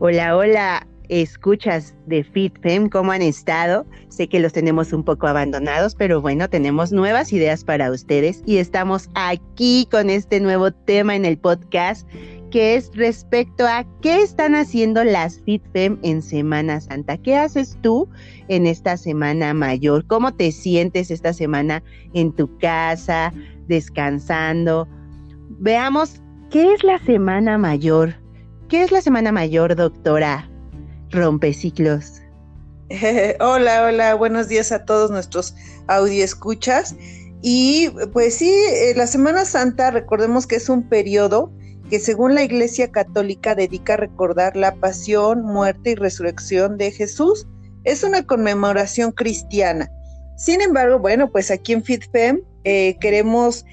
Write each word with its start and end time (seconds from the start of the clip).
Hola, 0.00 0.36
hola, 0.36 0.86
escuchas 1.08 1.92
de 2.06 2.22
FitFem, 2.22 2.88
¿cómo 2.88 3.10
han 3.10 3.20
estado? 3.20 3.84
Sé 4.10 4.28
que 4.28 4.38
los 4.38 4.52
tenemos 4.52 4.92
un 4.92 5.02
poco 5.02 5.26
abandonados, 5.26 5.96
pero 5.96 6.20
bueno, 6.20 6.48
tenemos 6.48 6.92
nuevas 6.92 7.32
ideas 7.32 7.64
para 7.64 7.90
ustedes 7.90 8.44
y 8.46 8.58
estamos 8.58 9.10
aquí 9.16 9.88
con 9.90 10.08
este 10.08 10.38
nuevo 10.38 10.70
tema 10.70 11.16
en 11.16 11.24
el 11.24 11.36
podcast 11.36 12.08
que 12.52 12.76
es 12.76 12.92
respecto 12.94 13.66
a 13.66 13.84
qué 14.00 14.22
están 14.22 14.54
haciendo 14.54 15.02
las 15.02 15.40
FitFem 15.40 15.98
en 16.04 16.22
Semana 16.22 16.80
Santa. 16.80 17.16
¿Qué 17.16 17.34
haces 17.36 17.76
tú 17.82 18.08
en 18.46 18.68
esta 18.68 18.96
semana 18.96 19.52
mayor? 19.52 20.06
¿Cómo 20.06 20.32
te 20.32 20.52
sientes 20.52 21.10
esta 21.10 21.32
semana 21.32 21.82
en 22.14 22.32
tu 22.32 22.56
casa, 22.58 23.32
descansando? 23.66 24.86
Veamos, 25.58 26.22
¿qué 26.50 26.72
es 26.72 26.84
la 26.84 27.00
Semana 27.00 27.58
Mayor? 27.58 28.27
¿Qué 28.68 28.82
es 28.82 28.92
la 28.92 29.00
Semana 29.00 29.32
Mayor, 29.32 29.74
doctora 29.74 30.46
Rompeciclos? 31.10 32.20
hola, 33.40 33.84
hola, 33.84 34.14
buenos 34.14 34.48
días 34.48 34.72
a 34.72 34.84
todos 34.84 35.10
nuestros 35.10 35.54
escuchas 36.10 36.94
Y 37.40 37.88
pues 38.12 38.34
sí, 38.34 38.50
eh, 38.50 38.92
la 38.94 39.06
Semana 39.06 39.46
Santa, 39.46 39.90
recordemos 39.90 40.46
que 40.46 40.56
es 40.56 40.68
un 40.68 40.86
periodo 40.86 41.50
que 41.88 41.98
según 41.98 42.34
la 42.34 42.42
Iglesia 42.42 42.92
Católica 42.92 43.54
dedica 43.54 43.94
a 43.94 43.96
recordar 43.96 44.54
la 44.54 44.74
pasión, 44.74 45.44
muerte 45.44 45.92
y 45.92 45.94
resurrección 45.94 46.76
de 46.76 46.90
Jesús. 46.90 47.46
Es 47.84 48.02
una 48.04 48.26
conmemoración 48.26 49.12
cristiana. 49.12 49.90
Sin 50.36 50.60
embargo, 50.60 50.98
bueno, 50.98 51.32
pues 51.32 51.50
aquí 51.50 51.72
en 51.72 51.82
FitFem 51.82 52.42
eh, 52.64 52.98
queremos 53.00 53.64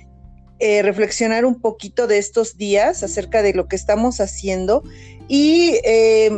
eh, 0.59 0.81
reflexionar 0.81 1.45
un 1.45 1.59
poquito 1.59 2.07
de 2.07 2.17
estos 2.17 2.57
días 2.57 3.03
acerca 3.03 3.41
de 3.41 3.53
lo 3.53 3.67
que 3.67 3.75
estamos 3.75 4.21
haciendo 4.21 4.83
y 5.27 5.79
eh, 5.83 6.31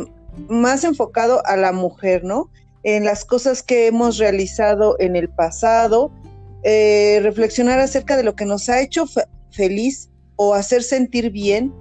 más 0.48 0.84
enfocado 0.84 1.44
a 1.46 1.56
la 1.56 1.72
mujer, 1.72 2.24
¿no? 2.24 2.50
En 2.82 3.04
las 3.04 3.24
cosas 3.24 3.62
que 3.62 3.86
hemos 3.86 4.18
realizado 4.18 4.96
en 4.98 5.16
el 5.16 5.28
pasado, 5.28 6.12
eh, 6.64 7.20
reflexionar 7.22 7.78
acerca 7.78 8.16
de 8.16 8.24
lo 8.24 8.34
que 8.34 8.44
nos 8.44 8.68
ha 8.68 8.80
hecho 8.80 9.04
feliz 9.50 10.10
o 10.36 10.54
hacer 10.54 10.82
sentir 10.82 11.30
bien, 11.30 11.72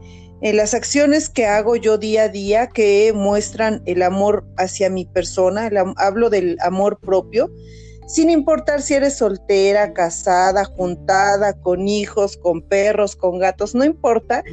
en 0.42 0.56
las 0.56 0.76
acciones 0.76 1.30
que 1.30 1.48
hago 1.48 1.76
yo 1.76 1.98
día 1.98 2.24
a 2.24 2.30
día 2.30 2.68
que 2.68 3.12
muestran 3.16 3.82
el 3.86 4.04
amor 4.04 4.46
hacia 4.58 4.90
mi 4.90 5.06
persona, 5.06 5.70
hablo 5.98 6.30
del 6.30 6.58
amor 6.62 7.00
propio, 7.00 7.50
sin 8.08 8.30
importar 8.30 8.81
si 8.81 8.95
eres 8.95 9.17
soltera, 9.17 9.94
casada, 9.94 10.66
juntada, 10.66 11.53
con 11.53 11.88
hijos, 11.88 12.38
con 12.38 12.61
perros, 12.61 13.16
con 13.16 13.38
gatos, 13.38 13.75
no 13.75 13.86
importa. 13.86 14.44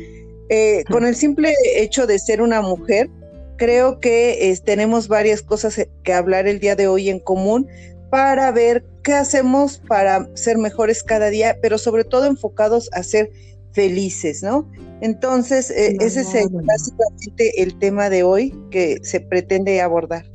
Eh, 0.50 0.84
con 0.90 1.06
el 1.06 1.16
simple 1.16 1.54
hecho 1.76 2.06
de 2.06 2.18
ser 2.18 2.42
una 2.42 2.60
mujer, 2.60 3.08
creo 3.56 4.00
que 4.00 4.54
tenemos 4.64 5.08
varias 5.08 5.40
cosas 5.40 5.80
que 6.02 6.12
hablar 6.12 6.46
el 6.46 6.58
día 6.58 6.76
de 6.76 6.88
hoy 6.88 7.08
en 7.08 7.20
común 7.20 7.68
para 8.10 8.50
ver 8.50 8.84
qué 9.02 9.14
hacemos 9.14 9.78
para 9.78 10.28
ser 10.34 10.58
mejores 10.58 11.02
cada 11.02 11.30
día, 11.30 11.56
pero 11.62 11.78
sobre 11.78 12.04
todo 12.04 12.26
enfocados 12.26 12.90
a 12.92 13.02
ser 13.02 13.30
felices, 13.72 14.42
¿no? 14.42 14.70
Entonces, 15.00 15.70
eh, 15.70 15.96
ese 16.00 16.20
es 16.20 16.48
básicamente 16.50 17.62
el 17.62 17.78
tema 17.78 18.10
de 18.10 18.22
hoy 18.22 18.54
que 18.70 18.98
se 19.02 19.20
pretende 19.20 19.80
abordar. 19.80 20.33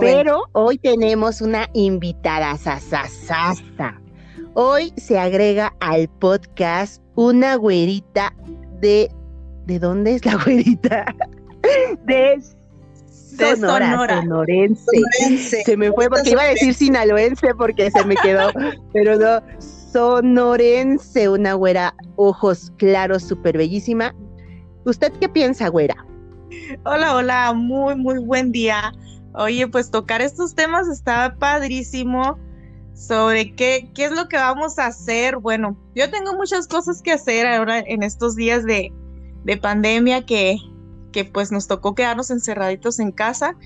Pero 0.00 0.44
hoy 0.52 0.78
tenemos 0.78 1.40
una 1.40 1.68
invitada 1.72 2.56
sasasasa. 2.58 4.00
Hoy 4.54 4.92
se 4.96 5.18
agrega 5.18 5.74
al 5.80 6.08
podcast 6.08 7.02
una 7.14 7.56
güerita 7.56 8.34
de. 8.80 9.10
¿De 9.66 9.78
dónde 9.78 10.16
es 10.16 10.24
la 10.24 10.36
güerita? 10.36 11.06
De 12.04 12.42
Sonora, 13.40 14.20
Sonorense. 14.20 14.84
Se 15.64 15.76
me 15.76 15.92
fue 15.92 16.08
porque 16.08 16.30
iba 16.30 16.42
a 16.42 16.48
decir 16.48 16.74
sinaloense 16.74 17.54
porque 17.54 17.90
se 17.90 18.04
me 18.04 18.16
quedó, 18.16 18.50
pero 18.92 19.16
no, 19.16 19.40
sonorense, 19.92 21.28
una 21.28 21.54
güera, 21.54 21.94
ojos 22.16 22.72
claros, 22.76 23.22
súper 23.22 23.56
bellísima. 23.56 24.14
¿Usted 24.84 25.12
qué 25.20 25.28
piensa, 25.28 25.68
güera? 25.68 25.94
Hola, 26.84 27.16
hola, 27.16 27.52
muy, 27.54 27.94
muy 27.94 28.18
buen 28.18 28.52
día. 28.52 28.92
Oye, 29.34 29.68
pues 29.68 29.90
tocar 29.90 30.20
estos 30.22 30.54
temas 30.54 30.88
está 30.88 31.36
padrísimo 31.38 32.38
sobre 32.94 33.54
qué, 33.54 33.90
qué 33.94 34.06
es 34.06 34.12
lo 34.12 34.28
que 34.28 34.36
vamos 34.36 34.78
a 34.78 34.86
hacer. 34.86 35.38
Bueno, 35.38 35.76
yo 35.94 36.10
tengo 36.10 36.34
muchas 36.34 36.66
cosas 36.66 37.00
que 37.00 37.12
hacer 37.12 37.46
ahora 37.46 37.78
en 37.78 38.02
estos 38.02 38.36
días 38.36 38.64
de, 38.64 38.92
pandemia 39.62 40.26
que, 40.26 40.56
que 41.12 41.24
pues 41.24 41.50
nos 41.50 41.66
tocó 41.66 41.94
quedarnos 41.94 42.30
encerraditos 42.30 43.00
en 43.00 43.10
casa, 43.10 43.56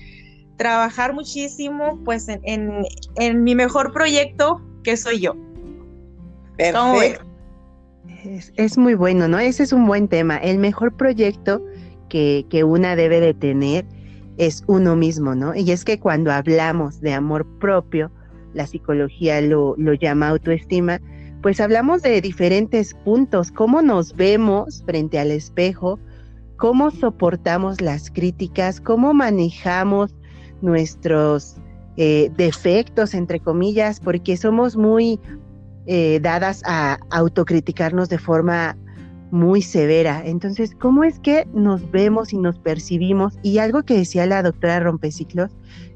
trabajar 0.57 1.13
muchísimo 1.13 1.99
pues 2.05 2.27
en, 2.27 2.41
en, 3.15 3.43
mi 3.43 3.55
mejor 3.55 3.91
proyecto 3.91 4.61
que 4.83 4.97
soy 4.97 5.19
yo. 5.19 5.35
Perfecto. 6.57 7.25
Es, 8.23 8.53
es, 8.55 8.77
muy 8.77 8.95
bueno, 8.95 9.27
¿no? 9.27 9.37
Ese 9.37 9.63
es 9.63 9.73
un 9.73 9.85
buen 9.85 10.07
tema. 10.07 10.37
El 10.37 10.57
mejor 10.57 10.95
proyecto 10.95 11.61
que, 12.09 12.45
que 12.49 12.63
una 12.63 12.95
debe 12.95 13.19
de 13.19 13.33
tener 13.33 13.85
es 14.37 14.63
uno 14.67 14.95
mismo, 14.95 15.35
¿no? 15.35 15.55
Y 15.55 15.71
es 15.71 15.85
que 15.85 15.99
cuando 15.99 16.31
hablamos 16.31 17.01
de 17.01 17.13
amor 17.13 17.45
propio, 17.59 18.11
la 18.53 18.67
psicología 18.67 19.41
lo, 19.41 19.75
llama 19.93 20.29
autoestima, 20.29 20.99
pues 21.41 21.59
hablamos 21.59 22.01
de 22.01 22.21
diferentes 22.21 22.93
puntos, 23.05 23.51
cómo 23.51 23.81
nos 23.81 24.15
vemos 24.15 24.83
frente 24.85 25.19
al 25.19 25.31
espejo, 25.31 25.99
cómo 26.57 26.89
soportamos 26.91 27.81
las 27.81 28.09
críticas, 28.09 28.81
cómo 28.81 29.13
manejamos 29.13 30.15
nuestros 30.61 31.57
eh, 31.97 32.31
defectos, 32.35 33.13
entre 33.13 33.39
comillas, 33.39 33.99
porque 33.99 34.37
somos 34.37 34.75
muy 34.75 35.19
eh, 35.85 36.19
dadas 36.21 36.63
a 36.65 36.97
autocriticarnos 37.11 38.09
de 38.09 38.17
forma 38.17 38.75
muy 39.31 39.61
severa. 39.61 40.21
Entonces, 40.25 40.75
¿cómo 40.79 41.03
es 41.03 41.19
que 41.19 41.47
nos 41.53 41.89
vemos 41.91 42.33
y 42.33 42.37
nos 42.37 42.59
percibimos? 42.59 43.37
Y 43.41 43.57
algo 43.57 43.83
que 43.83 43.95
decía 43.95 44.25
la 44.25 44.43
doctora 44.43 44.79
Rompeciclos, 44.79 45.51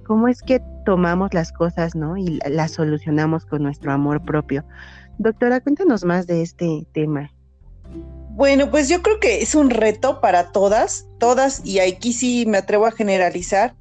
¿cómo 0.05 0.27
es 0.27 0.41
que 0.41 0.61
tomamos 0.85 1.33
las 1.33 1.51
cosas, 1.51 1.95
¿no? 1.95 2.17
Y 2.17 2.39
las 2.49 2.71
solucionamos 2.71 3.45
con 3.45 3.63
nuestro 3.63 3.91
amor 3.91 4.23
propio. 4.23 4.65
Doctora, 5.17 5.59
cuéntanos 5.59 6.03
más 6.03 6.27
de 6.27 6.41
este 6.41 6.87
tema. 6.93 7.31
Bueno, 8.31 8.71
pues 8.71 8.87
yo 8.87 9.01
creo 9.01 9.19
que 9.19 9.41
es 9.41 9.53
un 9.53 9.69
reto 9.69 10.21
para 10.21 10.51
todas, 10.51 11.07
todas, 11.19 11.61
y 11.65 11.79
aquí 11.79 12.13
sí 12.13 12.45
me 12.47 12.57
atrevo 12.57 12.85
a 12.85 12.91
generalizar, 12.91 13.75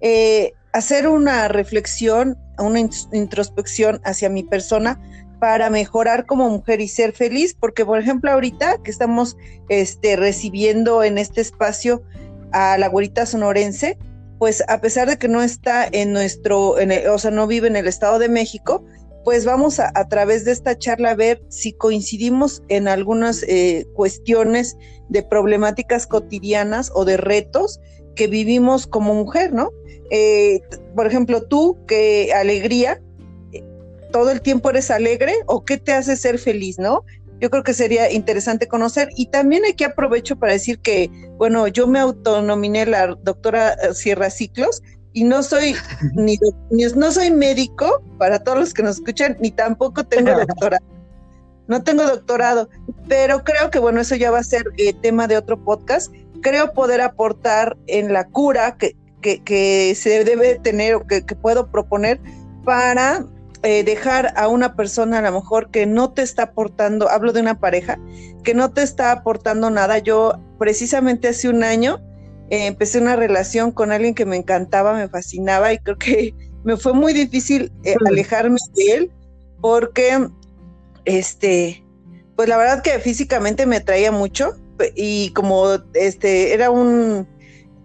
eh, 0.00 0.52
hacer 0.72 1.08
una 1.08 1.48
reflexión, 1.48 2.38
una 2.58 2.78
introspección 2.78 4.00
hacia 4.04 4.28
mi 4.28 4.44
persona 4.44 5.00
para 5.40 5.70
mejorar 5.70 6.26
como 6.26 6.48
mujer 6.48 6.80
y 6.80 6.88
ser 6.88 7.12
feliz, 7.12 7.54
porque 7.58 7.84
por 7.84 7.98
ejemplo 7.98 8.30
ahorita 8.30 8.78
que 8.82 8.90
estamos 8.90 9.36
este, 9.68 10.16
recibiendo 10.16 11.02
en 11.02 11.18
este 11.18 11.40
espacio 11.40 12.02
a 12.52 12.78
la 12.78 12.88
güerita 12.88 13.26
sonorense, 13.26 13.98
pues 14.38 14.62
a 14.68 14.80
pesar 14.80 15.08
de 15.08 15.18
que 15.18 15.28
no 15.28 15.42
está 15.42 15.86
en 15.90 16.12
nuestro, 16.12 16.78
en 16.78 16.92
o 17.08 17.18
sea, 17.18 17.30
no 17.30 17.46
vive 17.46 17.68
en 17.68 17.76
el 17.76 17.86
Estado 17.86 18.18
de 18.18 18.28
México, 18.28 18.84
pues 19.24 19.44
vamos 19.44 19.80
a, 19.80 19.90
a 19.94 20.08
través 20.08 20.44
de 20.44 20.52
esta 20.52 20.76
charla 20.78 21.12
a 21.12 21.14
ver 21.14 21.42
si 21.48 21.72
coincidimos 21.72 22.62
en 22.68 22.88
algunas 22.88 23.42
eh, 23.44 23.86
cuestiones 23.94 24.76
de 25.08 25.22
problemáticas 25.22 26.06
cotidianas 26.06 26.90
o 26.94 27.04
de 27.04 27.16
retos 27.16 27.80
que 28.14 28.26
vivimos 28.26 28.86
como 28.86 29.14
mujer, 29.14 29.52
¿no? 29.52 29.70
Eh, 30.10 30.60
por 30.94 31.06
ejemplo, 31.06 31.42
tú, 31.42 31.78
qué 31.86 32.32
alegría, 32.34 33.00
todo 34.14 34.30
el 34.30 34.42
tiempo 34.42 34.70
eres 34.70 34.92
alegre 34.92 35.34
o 35.46 35.64
qué 35.64 35.76
te 35.76 35.92
hace 35.92 36.16
ser 36.16 36.38
feliz, 36.38 36.78
¿no? 36.78 37.02
Yo 37.40 37.50
creo 37.50 37.64
que 37.64 37.74
sería 37.74 38.12
interesante 38.12 38.68
conocer. 38.68 39.08
Y 39.16 39.26
también 39.26 39.64
aquí 39.68 39.82
aprovecho 39.82 40.36
para 40.36 40.52
decir 40.52 40.78
que, 40.78 41.10
bueno, 41.36 41.66
yo 41.66 41.88
me 41.88 41.98
autonominé 41.98 42.86
la 42.86 43.16
doctora 43.24 43.72
eh, 43.72 43.92
Sierra 43.92 44.30
Ciclos 44.30 44.84
y 45.14 45.24
no 45.24 45.42
soy 45.42 45.74
ni, 46.14 46.38
no 46.94 47.10
soy 47.10 47.32
médico 47.32 48.04
para 48.16 48.38
todos 48.38 48.56
los 48.60 48.72
que 48.72 48.84
nos 48.84 48.98
escuchan, 48.98 49.36
ni 49.40 49.50
tampoco 49.50 50.04
tengo 50.04 50.30
doctorado. 50.30 50.86
No 51.66 51.82
tengo 51.82 52.04
doctorado, 52.04 52.68
pero 53.08 53.42
creo 53.42 53.72
que 53.72 53.80
bueno, 53.80 54.00
eso 54.00 54.14
ya 54.14 54.30
va 54.30 54.38
a 54.38 54.44
ser 54.44 54.62
eh, 54.76 54.92
tema 54.92 55.26
de 55.26 55.38
otro 55.38 55.58
podcast. 55.58 56.14
Creo 56.40 56.72
poder 56.72 57.00
aportar 57.00 57.76
en 57.88 58.12
la 58.12 58.28
cura 58.28 58.76
que, 58.76 58.94
que, 59.20 59.92
se 59.96 60.22
debe 60.22 60.60
tener 60.60 60.94
o 60.94 61.04
que, 61.04 61.26
que 61.26 61.34
puedo 61.34 61.68
proponer 61.68 62.20
para 62.64 63.26
eh, 63.64 63.82
dejar 63.82 64.34
a 64.36 64.48
una 64.48 64.76
persona 64.76 65.18
a 65.18 65.22
lo 65.22 65.32
mejor 65.32 65.70
que 65.70 65.86
no 65.86 66.12
te 66.12 66.22
está 66.22 66.44
aportando, 66.44 67.08
hablo 67.08 67.32
de 67.32 67.40
una 67.40 67.58
pareja, 67.58 67.98
que 68.42 68.54
no 68.54 68.70
te 68.70 68.82
está 68.82 69.10
aportando 69.10 69.70
nada. 69.70 69.98
Yo 69.98 70.38
precisamente 70.58 71.28
hace 71.28 71.48
un 71.48 71.64
año 71.64 71.98
eh, 72.50 72.66
empecé 72.66 73.00
una 73.00 73.16
relación 73.16 73.72
con 73.72 73.90
alguien 73.90 74.14
que 74.14 74.26
me 74.26 74.36
encantaba, 74.36 74.92
me 74.92 75.08
fascinaba 75.08 75.72
y 75.72 75.78
creo 75.78 75.96
que 75.98 76.34
me 76.64 76.76
fue 76.76 76.92
muy 76.92 77.12
difícil 77.12 77.72
eh, 77.84 77.96
alejarme 78.06 78.58
de 78.76 78.92
él 78.92 79.10
porque, 79.60 80.28
este, 81.06 81.82
pues 82.36 82.48
la 82.48 82.58
verdad 82.58 82.82
que 82.82 82.98
físicamente 82.98 83.66
me 83.66 83.76
atraía 83.76 84.12
mucho 84.12 84.56
y 84.94 85.30
como 85.30 85.70
este 85.94 86.52
era 86.52 86.70
un 86.70 87.26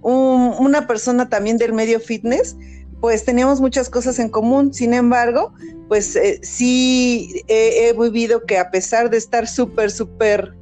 una 0.01 0.87
persona 0.87 1.29
también 1.29 1.57
del 1.57 1.73
medio 1.73 1.99
fitness, 1.99 2.55
pues 3.01 3.23
teníamos 3.23 3.61
muchas 3.61 3.89
cosas 3.89 4.19
en 4.19 4.29
común. 4.29 4.73
Sin 4.73 4.93
embargo, 4.93 5.53
pues 5.87 6.15
eh, 6.15 6.39
sí 6.43 7.43
he, 7.47 7.93
vivido 7.93 8.45
que 8.45 8.57
a 8.57 8.71
pesar 8.71 9.09
de 9.09 9.17
estar 9.17 9.47
súper, 9.47 9.91
súper, 9.91 10.55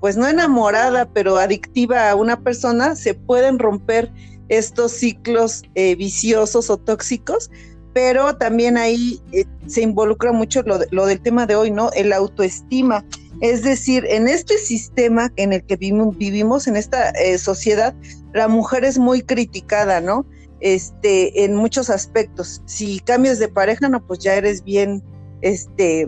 pues 0.00 0.16
no 0.16 0.26
enamorada, 0.26 1.10
pero 1.12 1.36
adictiva 1.38 2.10
a 2.10 2.14
una 2.14 2.40
persona, 2.42 2.96
se 2.96 3.14
pueden 3.14 3.58
romper 3.58 4.12
estos 4.48 4.92
ciclos 4.92 5.62
eh, 5.74 5.94
viciosos 5.94 6.70
o 6.70 6.78
tóxicos, 6.78 7.50
pero 7.92 8.36
también 8.36 8.76
ahí 8.76 9.20
eh, 9.32 9.44
se 9.66 9.82
involucra 9.82 10.32
mucho 10.32 10.62
lo, 10.62 10.78
lo, 10.90 11.06
del 11.06 11.20
tema 11.20 11.46
de 11.46 11.56
hoy, 11.56 11.70
¿no? 11.70 11.90
El 11.92 12.12
autoestima. 12.12 13.04
Es 13.40 13.62
decir, 13.62 14.04
en 14.08 14.26
este 14.26 14.58
sistema 14.58 15.32
en 15.36 15.52
el 15.52 15.64
que 15.64 15.76
vivimos, 15.76 16.66
en 16.66 16.76
esta 16.76 17.12
sociedad, 17.38 17.94
la 18.34 18.48
mujer 18.48 18.84
es 18.84 18.98
muy 18.98 19.22
criticada, 19.22 20.00
¿no? 20.00 20.26
Este, 20.60 21.44
en 21.44 21.54
muchos 21.54 21.90
aspectos. 21.90 22.62
Si 22.66 23.00
cambias 23.00 23.38
de 23.38 23.48
pareja, 23.48 23.88
no, 23.88 24.04
pues 24.06 24.20
ya 24.20 24.34
eres 24.34 24.62
bien, 24.64 25.02
este, 25.40 26.06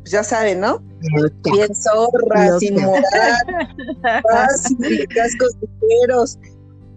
pues 0.00 0.10
ya 0.10 0.24
saben, 0.24 0.60
¿no? 0.60 0.82
Bien 1.52 1.74
zorra, 1.74 2.58
sin 2.58 2.80
moral, 2.82 3.02
fácil, 4.30 5.08
cascos 5.08 5.56
ligeros. 5.60 6.38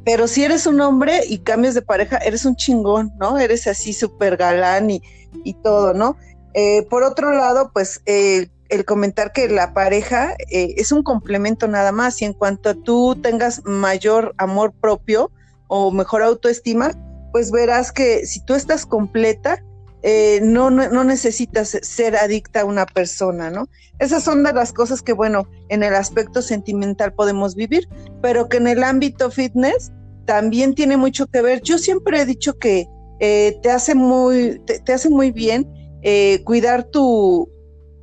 Pero 0.06 0.28
si 0.28 0.44
eres 0.44 0.68
un 0.68 0.80
hombre 0.82 1.22
y 1.28 1.40
cambias 1.40 1.74
de 1.74 1.82
pareja, 1.82 2.18
eres 2.18 2.46
un 2.46 2.56
chingón, 2.56 3.12
¿no? 3.20 3.40
Eres 3.40 3.66
así 3.66 3.92
súper 3.92 4.38
galán 4.38 4.92
y, 4.92 5.02
y, 5.44 5.56
todo, 5.56 5.96
¿no? 5.96 6.16
Eh, 6.54 6.84
por 6.90 7.04
otro 7.04 7.34
lado, 7.34 7.72
pues 7.74 8.02
eh, 8.06 8.50
el 8.70 8.86
comentar 8.86 9.32
que 9.32 9.50
la 9.50 9.74
pareja 9.74 10.36
eh, 10.52 10.76
es 10.78 10.92
un 10.92 11.04
complemento 11.04 11.68
nada 11.68 11.92
más 11.92 12.22
y 12.22 12.26
en 12.26 12.34
cuanto 12.34 12.76
tú 12.76 13.16
tengas 13.22 13.64
mayor 13.66 14.34
amor 14.38 14.74
propio, 14.74 15.32
o 15.68 15.92
mejor 15.92 16.24
autoestima, 16.24 16.92
pues 17.32 17.52
verás 17.52 17.92
que 17.92 18.26
si 18.26 18.44
tú 18.46 18.54
estás 18.54 18.86
completa, 18.86 19.62
eh, 20.08 20.40
no, 20.44 20.70
no, 20.70 21.04
necesitas 21.04 21.80
ser 21.82 22.16
adicta 22.16 22.62
a 22.62 22.66
una 22.66 22.86
persona, 22.86 23.50
¿no? 23.50 23.68
Esas 23.98 24.24
son 24.24 24.44
de 24.44 24.54
las 24.54 24.72
cosas 24.72 25.02
que, 25.02 25.14
bueno, 25.14 25.48
en 25.70 25.82
el 25.82 25.96
aspecto 25.96 26.44
sentimental 26.44 27.14
podemos 27.14 27.56
vivir, 27.56 27.90
pero 28.22 28.48
que 28.48 28.58
en 28.58 28.68
el 28.68 28.84
ámbito 28.84 29.32
fitness 29.32 29.92
también 30.26 30.76
tiene 30.76 30.96
mucho 30.96 31.26
que 31.26 31.42
ver. 31.42 31.62
Yo 31.64 31.80
siempre 31.80 32.22
he 32.22 32.26
dicho 32.26 32.60
que 32.60 32.88
eh, 33.20 33.58
te, 33.64 33.72
hace 33.72 33.96
muy, 33.96 34.62
te, 34.66 34.94
hace 34.94 35.10
muy 35.10 35.32
bien 35.32 35.68
eh, 36.04 36.44
cuidar 36.44 36.84
tu, 36.84 37.50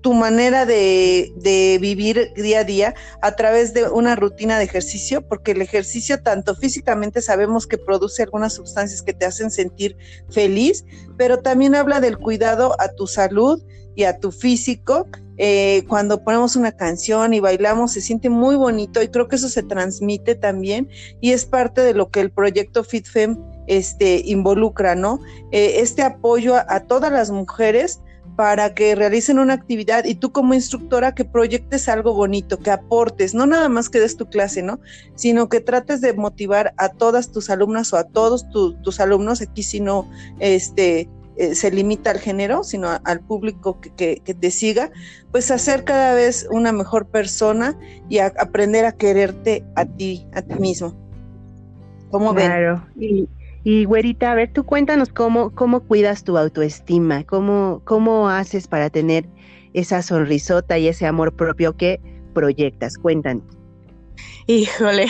tu 0.03 0.13
manera 0.13 0.67
de, 0.67 1.79
vivir 1.81 2.33
día 2.35 2.61
a 2.61 2.65
día 2.65 2.95
a 3.23 3.37
través 3.37 3.73
de 3.73 3.89
una 3.89 4.17
rutina 4.17 4.59
de 4.59 4.65
ejercicio, 4.65 5.27
porque 5.27 5.53
el 5.53 5.63
ejercicio 5.63 6.23
tanto 6.23 6.55
físicamente 6.55 7.23
sabemos 7.23 7.67
que 7.67 7.79
produce 7.79 8.25
algunas 8.25 8.53
sustancias 8.53 9.03
que 9.03 9.15
te 9.15 9.25
hacen 9.25 9.51
sentir 9.51 9.97
feliz, 10.31 10.85
pero 11.17 11.39
también 11.39 11.75
habla 11.75 12.01
del 12.01 12.19
cuidado 12.19 12.75
a 12.81 12.89
tu 12.89 13.07
salud 13.07 13.63
y 13.95 14.05
a 14.05 14.19
tu 14.19 14.33
físico. 14.33 15.07
Eh, 15.39 15.85
cuando 15.89 16.23
ponemos 16.23 16.57
una 16.57 16.73
canción 16.73 17.33
y 17.33 17.41
bailamos 17.41 17.93
se 17.93 18.03
siente 18.03 18.29
muy 18.29 18.55
bonito 18.55 19.03
y 19.03 19.09
creo 19.09 19.29
que 19.29 19.37
eso 19.37 19.49
se 19.49 19.63
transmite 19.63 20.35
también 20.35 20.91
y 21.23 21.33
es 21.33 21.47
parte 21.47 21.81
de 21.81 21.95
lo 21.95 22.11
que 22.11 22.21
el 22.21 22.31
proyecto 22.31 22.85
FitFem 22.85 23.39
este, 23.67 24.23
involucra, 24.27 24.95
¿no? 24.95 25.21
Eh, 25.51 25.77
este 25.79 26.03
apoyo 26.03 26.57
a 26.57 26.81
todas 26.81 27.11
las 27.11 27.31
mujeres 27.31 28.01
para 28.37 28.75
que 28.75 28.95
realicen 28.95 29.39
una 29.39 29.55
actividad 29.55 30.05
y 30.05 30.15
tú 30.15 30.33
como 30.33 30.55
instructora 30.55 31.15
que 31.15 31.25
proyectes 31.25 31.89
algo 31.89 32.15
bonito, 32.15 32.59
que 32.59 32.71
aportes, 32.71 33.35
no 33.35 33.47
nada 33.47 33.69
más 33.69 33.89
que 33.89 34.01
des 34.01 34.17
tu 34.17 34.27
clase, 34.27 34.63
¿no? 34.63 34.81
Sino 35.15 35.49
que 35.49 35.61
trates 35.61 36.01
de 36.01 36.15
motivar 36.15 36.73
a 36.79 36.89
todas 36.89 37.31
tus 37.31 37.51
alumnas 37.51 37.93
o 37.93 37.97
a 37.97 38.05
todos 38.05 38.47
tus 38.51 39.01
alumnos, 39.01 39.43
aquí 39.43 39.63
si 39.63 39.81
no 39.81 40.09
este, 40.39 41.09
eh, 41.37 41.55
se 41.55 41.71
limita 41.71 42.11
al 42.11 42.19
género, 42.21 42.63
sino 42.63 42.89
al 43.05 43.21
público 43.21 43.81
que, 43.81 44.23
te 44.23 44.51
siga, 44.51 44.91
pues 45.31 45.51
a 45.51 45.59
ser 45.59 45.85
cada 45.85 46.15
vez 46.15 46.47
una 46.51 46.73
mejor 46.73 47.07
persona 47.07 47.79
y 48.09 48.19
a 48.19 48.33
aprender 48.39 48.85
a 48.85 48.93
quererte 48.93 49.65
a 49.75 49.85
ti, 49.85 50.27
a 50.35 50.43
ti 50.43 50.55
mismo. 50.55 50.95
¿Cómo 52.11 52.35
claro. 52.35 52.87
Y 52.99 53.27
güerita, 53.65 54.33
a 54.33 54.35
ver, 54.35 54.53
tú 54.53 54.65
cuéntanos 54.65 55.11
cómo, 55.11 55.51
cómo 55.55 55.81
cuidas 55.81 56.25
tu 56.25 56.37
autoestima, 56.37 57.25
cómo, 57.25 57.81
cómo 57.85 58.29
haces 58.29 58.67
para 58.67 58.91
tener 58.91 59.29
esa 59.73 60.03
sonrisota 60.03 60.79
y 60.79 60.89
ese 60.89 61.07
amor 61.07 61.35
propio 61.35 61.77
que 61.77 62.01
proyectas. 62.35 62.99
Cuéntanos. 62.99 63.45
Híjole, 64.47 65.07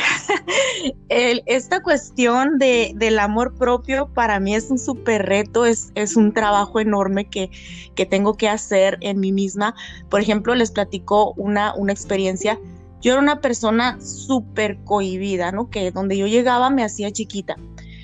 esta 1.09 1.83
cuestión 1.83 2.59
de, 2.59 2.93
del 2.97 3.19
amor 3.19 3.55
propio 3.55 4.09
para 4.13 4.39
mí 4.39 4.55
es 4.55 4.71
un 4.71 4.79
súper 4.79 5.27
reto, 5.27 5.65
es, 5.65 5.91
es, 5.95 6.17
un 6.17 6.33
trabajo 6.33 6.81
enorme 6.81 7.29
que, 7.29 7.51
que, 7.95 8.05
tengo 8.05 8.37
que 8.37 8.49
hacer 8.49 8.99
en 9.01 9.21
mí 9.21 9.33
misma. 9.33 9.75
Por 10.11 10.21
ejemplo, 10.21 10.55
les 10.55 10.71
platico 10.71 11.33
una, 11.37 11.75
una 11.75 11.93
experiencia. 11.93 12.59
Yo 13.01 13.13
era 13.13 13.23
una 13.23 13.41
persona 13.41 13.99
súper 14.01 14.79
cohibida, 14.85 15.51
¿no? 15.51 15.71
Que 15.71 15.91
donde 15.91 16.17
yo 16.17 16.27
llegaba 16.27 16.71
me 16.71 16.85
hacía 16.85 17.11
chiquita. 17.11 17.57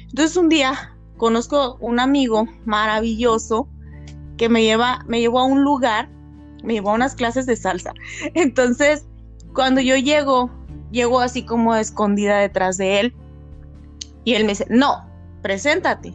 Entonces 0.08 0.36
un 0.36 0.48
día 0.48 0.96
conozco 1.16 1.76
un 1.80 2.00
amigo 2.00 2.46
maravilloso 2.64 3.68
que 4.36 4.48
me 4.48 4.62
lleva, 4.62 5.04
me 5.06 5.20
llevó 5.20 5.40
a 5.40 5.44
un 5.44 5.62
lugar, 5.62 6.08
me 6.62 6.74
llevó 6.74 6.90
a 6.90 6.94
unas 6.94 7.14
clases 7.14 7.46
de 7.46 7.56
salsa. 7.56 7.92
Entonces, 8.34 9.06
cuando 9.54 9.80
yo 9.80 9.96
llego, 9.96 10.50
llego 10.90 11.20
así 11.20 11.44
como 11.44 11.74
escondida 11.74 12.38
detrás 12.38 12.78
de 12.78 13.00
él 13.00 13.14
y 14.24 14.34
él 14.34 14.44
me 14.44 14.50
dice, 14.50 14.66
no, 14.70 15.06
preséntate. 15.42 16.14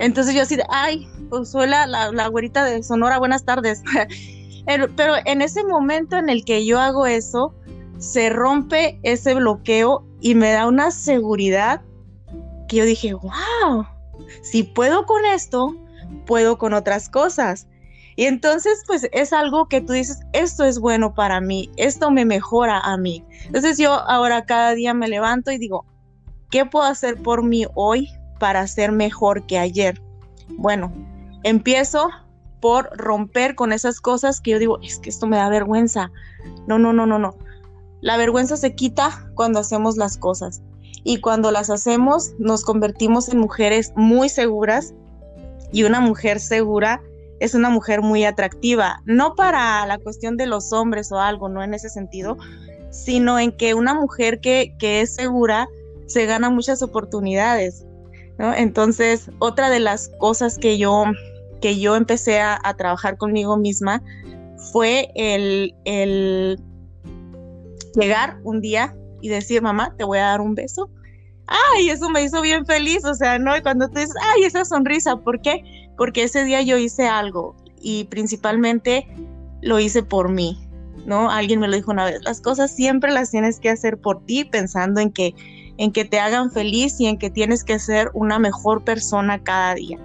Entonces 0.00 0.34
yo 0.34 0.42
así 0.42 0.56
ay, 0.70 1.08
pues 1.30 1.50
soy 1.50 1.68
la, 1.68 1.86
la, 1.86 2.28
güerita 2.28 2.64
de 2.64 2.82
Sonora, 2.82 3.18
buenas 3.18 3.44
tardes. 3.44 3.82
Pero 4.96 5.14
en 5.24 5.42
ese 5.42 5.62
momento 5.62 6.16
en 6.16 6.28
el 6.28 6.44
que 6.44 6.64
yo 6.64 6.80
hago 6.80 7.06
eso, 7.06 7.54
se 7.98 8.30
rompe 8.30 8.98
ese 9.02 9.34
bloqueo 9.34 10.04
y 10.20 10.34
me 10.34 10.50
da 10.52 10.66
una 10.66 10.90
seguridad 10.90 11.82
que 12.74 12.80
yo 12.80 12.84
dije, 12.84 13.14
wow, 13.14 13.86
si 14.42 14.64
puedo 14.64 15.06
con 15.06 15.24
esto, 15.24 15.76
puedo 16.26 16.58
con 16.58 16.74
otras 16.74 17.08
cosas. 17.08 17.68
Y 18.16 18.24
entonces, 18.24 18.82
pues 18.86 19.08
es 19.12 19.32
algo 19.32 19.68
que 19.68 19.80
tú 19.80 19.92
dices, 19.92 20.20
esto 20.32 20.64
es 20.64 20.78
bueno 20.78 21.14
para 21.14 21.40
mí, 21.40 21.70
esto 21.76 22.10
me 22.10 22.24
mejora 22.24 22.80
a 22.80 22.96
mí. 22.96 23.24
Entonces 23.46 23.78
yo 23.78 23.92
ahora 23.92 24.44
cada 24.44 24.74
día 24.74 24.92
me 24.92 25.08
levanto 25.08 25.50
y 25.50 25.58
digo, 25.58 25.84
¿qué 26.50 26.64
puedo 26.64 26.84
hacer 26.84 27.22
por 27.22 27.44
mí 27.44 27.66
hoy 27.74 28.08
para 28.38 28.66
ser 28.66 28.92
mejor 28.92 29.46
que 29.46 29.58
ayer? 29.58 30.00
Bueno, 30.48 30.92
empiezo 31.42 32.10
por 32.60 32.90
romper 32.96 33.54
con 33.54 33.72
esas 33.72 34.00
cosas 34.00 34.40
que 34.40 34.52
yo 34.52 34.58
digo, 34.58 34.78
es 34.82 34.98
que 34.98 35.10
esto 35.10 35.26
me 35.26 35.36
da 35.36 35.48
vergüenza. 35.48 36.10
No, 36.66 36.78
no, 36.78 36.92
no, 36.92 37.06
no, 37.06 37.18
no. 37.18 37.36
La 38.00 38.16
vergüenza 38.16 38.56
se 38.56 38.74
quita 38.74 39.28
cuando 39.34 39.60
hacemos 39.60 39.96
las 39.96 40.18
cosas 40.18 40.62
y 41.04 41.20
cuando 41.20 41.50
las 41.50 41.70
hacemos 41.70 42.32
nos 42.38 42.64
convertimos 42.64 43.28
en 43.28 43.38
mujeres 43.38 43.92
muy 43.94 44.30
seguras 44.30 44.94
y 45.70 45.84
una 45.84 46.00
mujer 46.00 46.40
segura 46.40 47.02
es 47.40 47.54
una 47.54 47.68
mujer 47.68 48.00
muy 48.00 48.24
atractiva, 48.24 49.02
no 49.04 49.34
para 49.34 49.84
la 49.86 49.98
cuestión 49.98 50.36
de 50.36 50.46
los 50.46 50.72
hombres 50.72 51.12
o 51.12 51.18
algo, 51.18 51.48
no 51.48 51.62
en 51.62 51.74
ese 51.74 51.90
sentido, 51.90 52.38
sino 52.90 53.38
en 53.38 53.52
que 53.52 53.74
una 53.74 53.92
mujer 53.92 54.40
que, 54.40 54.74
es 54.80 55.14
segura 55.14 55.68
se 56.06 56.26
gana 56.26 56.48
muchas 56.48 56.82
oportunidades. 56.82 57.84
Entonces, 58.38 59.30
otra 59.40 59.68
de 59.68 59.80
las 59.80 60.10
cosas 60.18 60.58
que 60.58 60.78
yo, 60.78 61.04
que 61.60 61.78
yo 61.78 61.96
empecé 61.96 62.40
a, 62.40 62.60
trabajar 62.78 63.18
conmigo 63.18 63.56
misma 63.56 64.02
fue 64.72 65.10
el, 65.14 65.74
el 65.84 66.58
llegar 67.94 68.38
un 68.44 68.60
día 68.60 68.94
y 69.24 69.30
decir, 69.30 69.62
mamá, 69.62 69.94
te 69.96 70.04
voy 70.04 70.18
a 70.18 70.26
dar 70.26 70.42
un 70.42 70.54
beso. 70.54 70.90
Ay, 71.46 71.88
eso 71.88 72.10
me 72.10 72.22
hizo 72.22 72.42
bien 72.42 72.66
feliz, 72.66 73.06
o 73.06 73.14
sea, 73.14 73.38
¿no? 73.38 73.56
Y 73.56 73.62
cuando 73.62 73.88
tú 73.88 73.98
dices, 73.98 74.14
ay, 74.20 74.44
esa 74.44 74.66
sonrisa, 74.66 75.16
¿por 75.16 75.40
qué? 75.40 75.64
Porque 75.96 76.24
ese 76.24 76.44
día 76.44 76.60
yo 76.60 76.76
hice 76.76 77.08
algo 77.08 77.56
y 77.80 78.04
principalmente 78.04 79.08
lo 79.62 79.80
hice 79.80 80.02
por 80.02 80.28
mí, 80.28 80.68
¿no? 81.06 81.30
Alguien 81.30 81.58
me 81.58 81.68
lo 81.68 81.74
dijo 81.74 81.90
una 81.90 82.04
vez, 82.04 82.22
las 82.22 82.42
cosas 82.42 82.70
siempre 82.70 83.12
las 83.12 83.30
tienes 83.30 83.60
que 83.60 83.70
hacer 83.70 83.98
por 83.98 84.22
ti, 84.26 84.44
pensando 84.44 85.00
en 85.00 85.10
que, 85.10 85.34
en 85.78 85.90
que 85.90 86.04
te 86.04 86.20
hagan 86.20 86.50
feliz 86.50 87.00
y 87.00 87.06
en 87.06 87.16
que 87.16 87.30
tienes 87.30 87.64
que 87.64 87.78
ser 87.78 88.10
una 88.12 88.38
mejor 88.38 88.84
persona 88.84 89.42
cada 89.42 89.74
día. 89.74 89.98